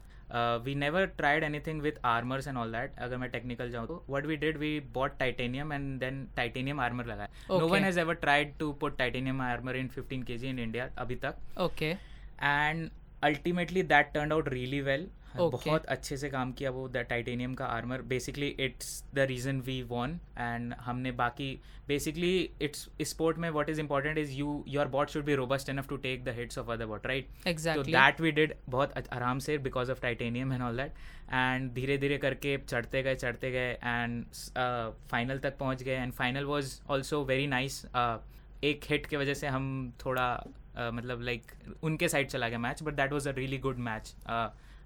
We 0.64 0.74
never 0.74 1.04
tried 1.18 1.44
anything 1.44 1.80
with 1.82 1.98
armours 2.06 2.48
and 2.48 2.56
all 2.58 2.72
that 2.72 2.98
अगर 2.98 3.16
मैं 3.16 3.30
टेक्निकल 3.30 3.70
जाऊँ 3.70 3.86
तो 3.86 4.04
what 4.10 4.26
we 4.26 4.36
did 4.36 4.56
we 4.58 4.78
bought 4.94 5.18
titanium 5.18 5.72
and 5.72 5.98
then 6.00 6.26
titanium 6.36 6.80
armour 6.80 7.06
लगाया। 7.06 7.58
No 7.58 7.68
one 7.68 7.84
has 7.84 8.00
ever 8.00 8.14
tried 8.16 8.52
to 8.58 8.72
put 8.80 8.98
titanium 8.98 9.40
armour 9.42 9.76
in 9.76 9.88
fifteen 9.88 10.22
K 10.22 10.38
G 10.38 10.48
in 10.48 10.58
India 10.58 10.88
अभी 10.98 11.16
तक। 11.24 11.60
Okay 11.60 11.90
and 11.90 12.88
ultimately 13.24 13.82
that 13.84 14.12
turn 14.14 14.32
out 14.32 14.48
really 14.48 14.80
well 14.80 15.08
okay. 15.36 15.66
बहुत 15.66 15.86
अच्छे 15.86 16.16
से 16.16 16.28
काम 16.30 16.52
किया 16.52 16.70
वो 16.70 16.88
the 16.88 17.04
titanium 17.08 17.54
का 17.54 17.66
armour 17.66 18.02
basically 18.08 18.46
it's 18.60 19.02
the 19.14 19.26
reason 19.28 19.60
we 19.60 19.80
won 19.82 20.18
and 20.38 20.74
हमने 20.80 21.12
बाकी 21.12 21.50
बेसिकली 21.88 22.30
इट्स 22.62 22.88
स्पोर्ट 23.02 23.38
में 23.38 23.48
what 23.50 23.70
is 23.70 23.80
important 23.80 24.18
is 24.18 24.32
you 24.32 24.64
your 24.68 24.88
bot 24.88 25.10
should 25.10 25.24
be 25.24 25.34
robust 25.34 25.68
enough 25.68 25.88
to 25.88 25.96
take 25.96 26.24
the 26.24 26.34
hits 26.38 26.58
of 26.58 26.70
other 26.70 26.86
bot 26.86 27.06
right 27.06 27.28
तो 27.46 27.82
that 27.82 28.20
we 28.20 28.30
did 28.30 28.54
बहुत 28.68 29.08
आराम 29.12 29.38
से 29.38 29.58
because 29.58 29.90
of 29.90 30.00
titanium 30.00 30.52
and 30.52 30.62
all 30.62 30.76
that 30.76 30.92
and 31.32 31.72
धीरे 31.72 31.98
धीरे 31.98 32.18
करके 32.18 32.56
चढ़ते 32.58 33.02
गए 33.02 33.14
चढ़ते 33.14 33.50
गए 33.50 33.72
एंड 33.72 34.24
फाइनल 35.10 35.38
तक 35.38 35.58
पहुँच 35.58 35.82
गए. 35.82 35.92
And 35.92 36.12
final 36.12 36.44
was 36.44 36.80
also 36.90 37.24
very 37.24 37.46
nice 37.46 37.84
एक 38.64 38.84
हिट 38.90 39.06
के 39.06 39.16
वजह 39.16 39.34
से 39.34 39.46
हम 39.46 39.92
थोड़ा 40.04 40.28
uh, 40.42 40.92
मतलब 40.92 41.20
लाइक 41.22 41.42
like, 41.42 41.84
उनके 41.84 42.08
साइड 42.08 42.28
चला 42.28 42.48
गया 42.48 42.58
match 42.58 42.82
but 42.82 42.94
that 42.94 43.12
was 43.12 43.28
a 43.28 43.32
really 43.32 43.58
good 43.58 43.78
match 43.78 44.14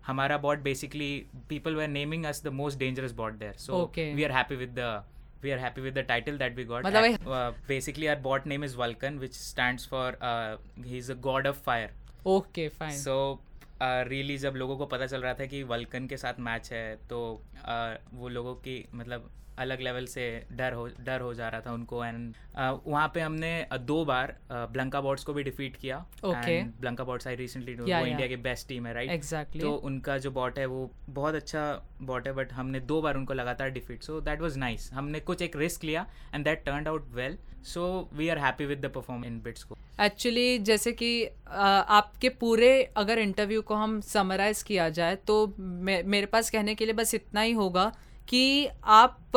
हमारा 0.07 0.37
bot 0.39 0.63
basically 0.63 1.15
people 1.49 1.75
were 1.77 1.89
naming 1.89 2.25
us 2.27 2.43
the 2.45 2.49
most 2.61 2.79
dangerous 2.79 3.13
bot 3.23 3.39
there 3.39 3.55
so 3.59 3.85
we 3.97 4.25
are 4.25 4.33
happy 4.33 4.57
with 4.57 4.79
the 4.79 5.03
we 5.43 5.53
are 5.53 5.59
happy 5.59 5.83
with 5.83 5.95
the 5.95 6.03
title 6.05 6.37
that 6.39 6.55
we 6.55 6.65
got. 6.65 6.87
And, 6.87 7.29
uh, 7.29 7.53
basically, 7.67 8.09
our 8.09 8.17
bot 8.17 8.47
name 8.47 8.63
is 8.63 8.75
Vulcan, 8.75 9.19
which 9.19 9.35
stands 9.35 9.85
for 9.85 10.17
uh, 10.21 10.57
he's 10.85 11.09
a 11.11 11.17
god 11.17 11.47
of 11.47 11.57
fire. 11.59 11.91
Okay, 12.25 12.69
fine. 12.69 12.99
So 12.99 13.41
really 13.83 14.35
uh, 14.37 14.43
जब 14.43 14.57
लोगों 14.57 14.77
को 14.79 14.87
पता 14.87 15.07
चल 15.07 15.23
रहा 15.23 15.35
था 15.35 15.47
कि 15.47 15.63
vulcan 15.71 16.07
के 16.07 16.17
साथ 16.17 16.35
मैच 16.41 16.73
है 16.73 16.85
तो 17.11 17.21
uh, 17.69 17.97
वो 18.15 18.29
लोगों 18.29 18.55
की 18.67 18.85
मतलब 18.95 19.31
अलग 19.59 19.81
लेवल 19.81 20.07
से 20.07 20.25
डर 20.53 20.73
हो 20.73 20.89
डर 21.01 21.21
हो 21.21 21.33
जा 21.35 21.49
रहा 21.49 21.61
था 21.61 21.73
उनको 21.73 22.05
एंड 22.05 22.35
uh, 22.35 22.79
वहाँ 22.87 23.11
पे 23.15 23.21
हमने 23.21 23.67
दो 23.81 24.05
बार 24.05 24.37
ब्लंका 24.53 25.01
बॉट्स 25.01 25.25
को 25.25 25.33
भी 25.33 25.43
डिफीट 25.43 25.77
किया 25.77 25.99
ओके 26.25 26.63
ब्लंका 26.81 27.05
बॉट्स 27.05 27.27
आई 27.27 27.37
रिसेंटली 27.37 27.75
वो. 27.75 28.07
इंडिया 28.07 28.29
की 28.29 28.37
बेस्ट 28.37 28.69
टीम 28.69 28.87
है 28.87 28.95
राइट 28.95 29.11
एग्जैक्टली 29.11 29.61
तो 29.61 29.73
उनका 29.73 30.19
जो 30.19 30.31
बॉट 30.31 30.59
है 30.59 30.67
वो 30.67 30.91
बहुत 31.09 31.35
अच्छा 31.35 31.65
बॉट 32.03 32.27
है 32.27 32.33
बट 32.33 32.53
हमने 32.53 32.81
दो 32.81 33.01
बार 33.03 33.17
उनको 33.17 33.35
लगातार 33.35 33.71
defeat 33.71 34.03
so 34.03 34.21
that 34.21 34.41
was 34.41 34.57
nice 34.59 34.91
हमने 34.93 35.21
कुछ 35.21 35.43
एक 35.43 35.57
रिस्क 35.57 35.85
लिया 35.85 36.07
and 36.35 36.45
that 36.45 36.65
turn 36.65 36.87
out 36.87 37.09
well 37.15 37.39
so 37.65 38.11
we 38.13 38.29
are 38.29 38.39
happy 38.39 38.67
with 38.67 38.81
the 38.87 38.87
perform 38.87 39.25
in 39.25 39.41
BITS 39.41 39.65
को. 39.65 39.77
एक्चुअली 40.01 40.59
जैसे 40.59 40.93
कि 40.93 41.25
आपके 41.49 42.29
पूरे 42.29 42.83
अगर 42.97 43.19
इंटरव्यू 43.19 43.63
को 43.63 43.75
हम 43.75 44.01
समराइज 44.01 44.63
किया 44.63 44.89
जाए 44.89 45.17
तो 45.17 45.55
मे, 45.59 46.03
मेरे 46.03 46.27
पास 46.27 46.51
कहने 46.51 46.75
के 46.75 46.85
लिए 46.85 46.95
बस 46.95 47.15
इतना 47.15 47.41
ही 47.41 47.53
होगा 47.53 47.93
कि 48.29 48.69
आप 48.85 49.33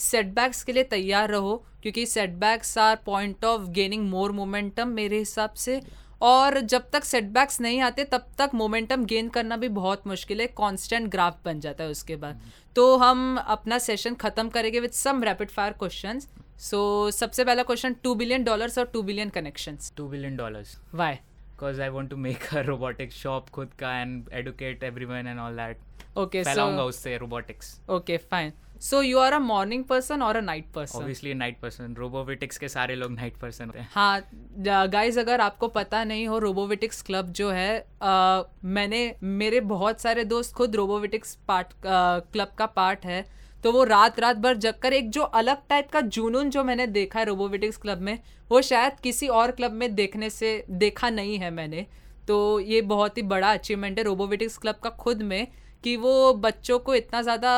सेटबैक्स 0.00 0.60
uh, 0.60 0.66
के 0.66 0.72
लिए 0.72 0.84
तैयार 0.84 1.30
रहो 1.30 1.56
क्योंकि 1.82 2.06
setbacks 2.06 2.76
are 2.78 2.96
point 3.06 3.44
of 3.44 3.68
gaining 3.70 4.08
more 4.10 4.32
momentum 4.32 4.88
मेरे 4.88 5.18
हिसाब 5.18 5.52
से। 5.54 5.80
और 6.22 6.58
जब 6.60 6.90
तक 6.92 7.04
सेटबैक्स 7.04 7.60
नहीं 7.60 7.80
आते 7.80 8.04
तब 8.04 8.26
तक 8.38 8.50
मोमेंटम 8.54 9.04
गेन 9.04 9.28
करना 9.28 9.56
भी 9.56 9.68
बहुत 9.76 10.06
मुश्किल 10.06 10.40
है 10.40 10.46
कांस्टेंट 10.58 11.08
ग्राफ 11.10 11.38
बन 11.44 11.60
जाता 11.60 11.84
है 11.84 11.90
उसके 11.90 12.16
बाद। 12.16 12.40
तो 12.76 12.96
हम 12.96 13.36
अपना 13.38 13.78
सेशन 13.78 14.14
खत्म 14.14 14.48
करेंगे 14.48 14.80
with 14.80 14.90
some 14.90 15.22
rapid 15.24 15.50
fire 15.50 15.72
questions 15.78 16.28
so 16.60 17.10
सबसे 17.10 17.44
पहला 17.44 17.62
क्वेश्चन 17.62 17.96
टू 18.04 18.14
बिलियन 18.14 18.44
डॉलर्स 18.44 18.78
और 18.78 18.90
two 18.92 19.02
billion 19.02 19.28
connections 19.30 19.92
two 19.96 20.08
billion 20.08 20.36
dollars 20.36 20.76
why 20.94 21.16
because 21.60 21.80
I 21.82 21.88
want 21.88 22.08
to 22.10 22.16
make 22.16 22.44
a 22.56 22.60
robotic 22.66 23.12
shop 23.12 23.48
खुद 23.54 23.72
का 23.78 23.92
and 24.00 24.28
educate 24.34 24.82
everyone 24.84 25.26
and 25.26 25.38
all 25.40 25.56
that 25.56 26.18
okay 26.18 26.42
फैलाऊँगा 26.44 26.82
so 26.82 26.88
उससे 26.88 27.16
robotics 27.18 27.80
okay 27.90 28.16
fine 28.30 28.52
so 28.82 29.00
you 29.02 29.18
are 29.18 29.32
a 29.32 29.38
morning 29.38 29.84
person 29.84 30.22
और 30.22 30.36
a 30.36 30.40
night 30.40 30.70
person 30.74 30.98
obviously 30.98 31.34
night 31.34 31.58
person 31.60 31.94
robotics 31.94 32.58
के 32.58 32.68
सारे 32.68 32.94
लोग 32.94 33.10
night 33.12 33.36
person 33.36 33.66
होते 33.66 33.78
हैं. 33.78 33.88
हाँ 33.92 34.86
गाइज़ 34.92 35.18
अगर 35.20 35.40
आपको 35.40 35.68
पता 35.68 36.02
नहीं 36.04 36.26
हो 36.28 36.38
रोबोविटिक्स 36.38 37.02
क्लब 37.02 37.32
जो 37.40 37.50
है 37.50 37.78
अ, 37.78 38.42
मैंने 38.78 39.02
मेरे 39.22 39.60
बहुत 39.74 40.00
सारे 40.00 40.24
दोस्त 40.32 40.54
खुद 40.54 40.76
रोबोविटिक्स 40.76 41.34
पार्ट 41.48 41.74
क्लब 41.86 42.54
का 42.58 42.66
पार्ट 42.80 43.04
है। 43.06 43.24
तो 43.64 43.72
वो 43.72 43.84
रात 43.84 44.18
रात 44.20 44.36
भर 44.36 44.56
जग 44.56 44.74
कर 44.82 44.92
एक 44.92 45.10
जो 45.10 45.22
अलग 45.22 45.66
टाइप 45.68 45.90
का 45.90 46.00
जुनून 46.00 46.50
जो 46.50 46.64
मैंने 46.64 46.86
देखा 46.88 47.18
है 47.18 47.24
रोबोविटिक्स 47.24 47.76
क्लब 47.76 48.00
में 48.00 48.18
वो 48.50 48.60
शायद 48.62 49.00
किसी 49.02 49.28
और 49.30 49.50
क्लब 49.50 49.72
में 49.72 49.94
देखने 49.94 50.30
से 50.30 50.52
देखा 50.70 51.10
नहीं 51.10 51.38
है 51.38 51.50
मैंने। 51.50 51.86
तो 52.28 52.38
ये 52.60 52.80
बहुत 52.82 53.16
ही 53.18 53.22
बड़ा 53.24 53.52
अचीवमेंट 53.52 53.98
है 53.98 54.04
रोबोविटिक्स 54.04 54.56
क्लब 54.58 54.74
का 54.74 54.90
खुद 54.98 55.22
में 55.22 55.46
कि 55.84 55.96
वो 55.96 56.32
बच्चों 56.36 56.78
को 56.78 56.94
इतना 56.94 57.20
ज़्यादा 57.22 57.52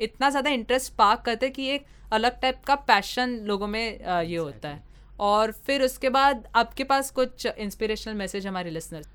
इतना 0.00 0.30
ज़्यादा 0.30 0.50
इंटरेस्ट 0.50 0.92
पार्क 0.94 1.20
करते 1.20 1.48
कि 1.50 1.68
एक 1.68 1.86
अलग 2.12 2.40
टाइप 2.40 2.60
का 2.66 2.74
पैशन 2.74 3.38
लोगों 3.44 3.66
में 3.66 3.98
अ, 3.98 4.20
ये 4.20 4.36
होता 4.36 4.68
है। 4.68 4.84
और 5.20 5.52
फिर 5.66 5.82
उसके 5.82 6.08
बाद 6.10 6.46
आपके 6.56 6.84
पास 6.84 7.10
कुछ 7.10 7.46
इंस्पिरेशनल 7.46 8.14
मैसेज 8.14 8.46
हमारे 8.46 8.70
listeners 8.70 9.08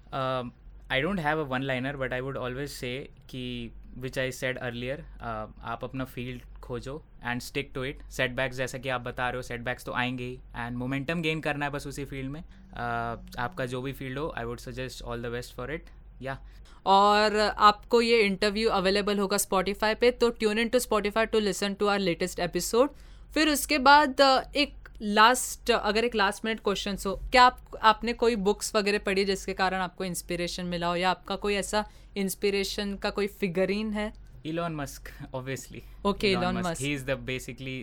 I 0.92 1.02
don't 1.02 1.20
have 1.20 1.40
a 1.40 1.48
one 1.50 1.64
liner 1.64 1.98
but 1.98 2.14
I 2.14 2.22
would 2.22 2.38
always 2.38 2.70
say 2.70 2.98
कि 3.30 3.72
विच 3.98 4.20
आई 4.20 4.32
सेड 4.32 4.58
अर्लियर 4.58 5.04
आप 5.22 5.84
अपना 5.84 6.06
फ़ील्ड 6.06 6.42
खोजो 6.62 7.02
and 7.24 7.42
stick 7.42 7.72
to 7.76 7.84
it 7.84 8.02
setbacks 8.12 8.58
जैसा 8.58 8.78
कि 8.78 8.90
आप 8.90 9.02
बता 9.02 9.30
रहे 9.30 9.38
हो 9.38 9.42
सेटबैक्स 9.42 9.86
तो 9.86 9.94
आएँगे 9.94 10.24
ही. 10.24 10.40
एंड 10.56 10.78
मोमेंटम 10.78 11.22
गेन 11.22 11.42
करना 11.42 11.66
है 11.66 11.72
बस 11.72 11.88
उसी 11.88 12.06
फ़ील्ड 12.06 12.32
में. 12.32 12.44
Uh, 12.72 13.38
आपका 13.40 13.66
जो 13.66 13.82
भी 13.82 13.94
फ़ील्ड 13.94 14.20
हो 14.20 14.34
I 14.38 14.46
would 14.46 14.60
suggest 14.60 15.02
all 15.04 15.22
the 15.22 15.32
best 15.32 15.56
for 15.56 15.74
it 15.74 15.90
या 16.22 16.38
और 16.86 17.38
आपको 17.40 18.02
ये 18.02 18.22
इंटरव्यू 18.22 18.70
अवेलेबल 18.70 19.20
होगा 19.20 19.38
स्पॉटिफाई 19.38 19.96
पे 19.96 20.12
तो 20.12 20.30
tune 20.30 20.60
in 20.60 20.70
to 20.70 20.80
Spotify 20.80 21.26
to 21.26 21.40
listen 21.40 21.74
to 21.74 21.88
our 21.88 22.00
latest 22.00 22.40
episode 22.40 22.94
फिर 23.34 23.50
उसके 23.50 23.78
बाद 23.78 24.22
एक 24.56 24.81
लास्ट 25.02 25.72
अगर 25.72 26.06
एक 26.06 26.16
लास्ट 26.16 26.46
मिनट 26.46 26.60
क्वेश्चन 26.64 26.98
हो 27.06 27.16
क्या 27.32 27.44
आप 27.44 27.78
आपने 27.82 28.14
कोई 28.14 28.36
बुक्स 28.48 28.76
वगैरह 28.76 29.00
पढ़ी 29.06 29.24
जिसके 29.26 29.54
कारण 29.54 29.82
आपको 29.82 30.04
इंस्पिरेशन 30.04 30.66
मिला 30.66 30.88
हो 30.88 30.96
या 30.96 31.10
आपका 31.10 31.36
कोई 31.46 31.56
ऐसा 31.56 31.84
इंस्पिरेशन 32.18 32.96
का 32.96 33.10
कोई 33.10 33.28
फिगरीन 33.40 33.92
है? 33.94 34.12
Elon 34.46 34.76
Musk 34.76 35.10
obviously 35.34 35.82
okay 36.06 36.32
Elon 36.32 36.58
Musk 36.58 36.82
he 36.82 36.94
is 36.94 37.06
the 37.06 37.18
basically 37.26 37.78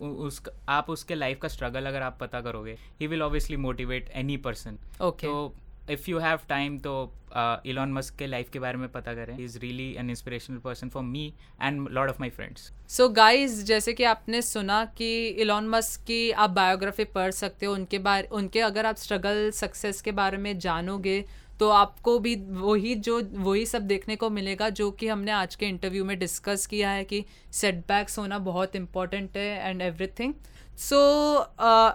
उस 0.00 0.42
आप 0.68 0.90
उसके 0.90 1.14
लाइफ 1.14 1.38
का 1.40 1.48
स्ट्रगल 1.48 1.86
अगर 1.86 2.02
आप 2.02 2.18
पता 2.20 2.40
करोगे 2.40 2.76
he 3.00 3.06
will 3.06 3.22
obviously 3.22 3.56
motivate 3.56 4.10
any 4.14 4.36
person 4.46 4.78
okay 5.00 5.26
तो 5.26 5.54
इफ़ 5.92 6.10
यू 6.10 6.18
हैव 6.18 6.38
टाइम 6.48 6.78
तो 6.78 6.92
इलॉन 7.66 7.92
मस्क 7.92 8.14
के 8.18 8.26
लाइफ 8.26 8.50
के 8.50 8.58
बारे 8.58 8.78
में 8.78 8.88
पता 8.88 9.14
करें. 9.14 9.36
Is 9.38 9.58
really 9.58 9.92
an 9.98 10.10
inspirational 10.10 10.58
person 10.58 10.88
for 10.88 11.02
me 11.02 11.26
and 11.62 11.88
lot 11.90 12.08
of 12.08 12.16
my 12.20 12.30
friends 12.30 12.70
so 12.88 13.08
guys 13.08 13.64
जैसे 13.64 13.92
कि 13.92 14.04
आपने 14.04 14.42
सुना 14.42 14.84
कि 14.98 15.26
इलॉन 15.26 15.68
मस्क 15.68 16.00
की 16.06 16.30
आप 16.32 16.50
बायोग्राफी 16.50 17.04
पढ़ 17.04 17.30
सकते 17.32 17.66
हो, 17.66 17.74
उनके 17.74 17.98
बारे, 17.98 18.28
उनके 18.32 18.60
अगर 18.60 18.86
आप 18.86 18.96
स्ट्रगल 18.96 19.50
सक्सेस 19.50 20.00
के 20.02 20.12
बारे 20.12 20.38
में 20.38 20.58
जानोगे 20.58 21.24
तो 21.60 21.68
आपको 21.68 22.18
भी 22.18 22.34
वही 22.36 22.94
जो, 22.96 23.20
वही 23.32 23.64
सब 23.66 23.82
देखने 23.86 24.16
को 24.16 24.28
मिलेगा 24.30 24.68
जो 24.70 24.90
कि 24.90 25.08
हमने 25.08 25.32
आज 25.32 25.54
के 25.54 25.66
इंटरव्यू 25.66 26.04
में 26.04 26.18
डिस्कस 26.18 26.66
किया 26.66 26.90
है 26.90 27.04
कि 27.04 27.24
सेटबैक्स 27.52 28.18
होना 28.18 28.38
बहुत 28.46 28.76
इंपॉर्टेंट 28.76 29.36
है 29.36 29.68
एंड 29.68 29.82
एवरीथिंग 29.82 30.34
सो 30.78 30.98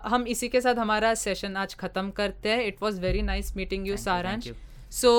हम 0.10 0.26
इसी 0.28 0.48
के 0.50 0.62
साथ 0.62 0.76
हमारा 0.76 1.14
सेशन 1.16 1.56
आज 1.58 1.74
खत्म 1.76 2.10
करते 2.12 2.50
हैं। 2.50 2.66
It 2.66 2.82
was 2.84 3.02
very 3.02 3.22
nice 3.22 3.56
meeting 3.58 3.88
you 3.88 3.98
Saransh 3.98 4.50
so 4.94 5.12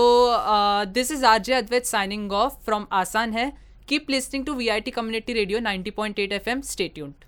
this 0.92 1.11
is 1.12 1.25
R 1.27 1.38
J 1.40 1.55
Advait 1.55 1.87
signing 1.87 2.33
off 2.33 2.64
from 2.64 2.87
आसान 2.95 3.33
है 3.33 3.53
keep 3.88 4.11
listening 4.11 4.47
to 4.47 4.55
V 4.55 4.69
I 4.69 4.81
T 4.81 4.90
community 4.90 5.33
radio 5.33 5.59
ninety 5.61 5.90
point 5.92 6.19
eight 6.19 6.33
F 6.33 6.49
M 6.51 6.61
स्टेट्यूंट 6.64 7.25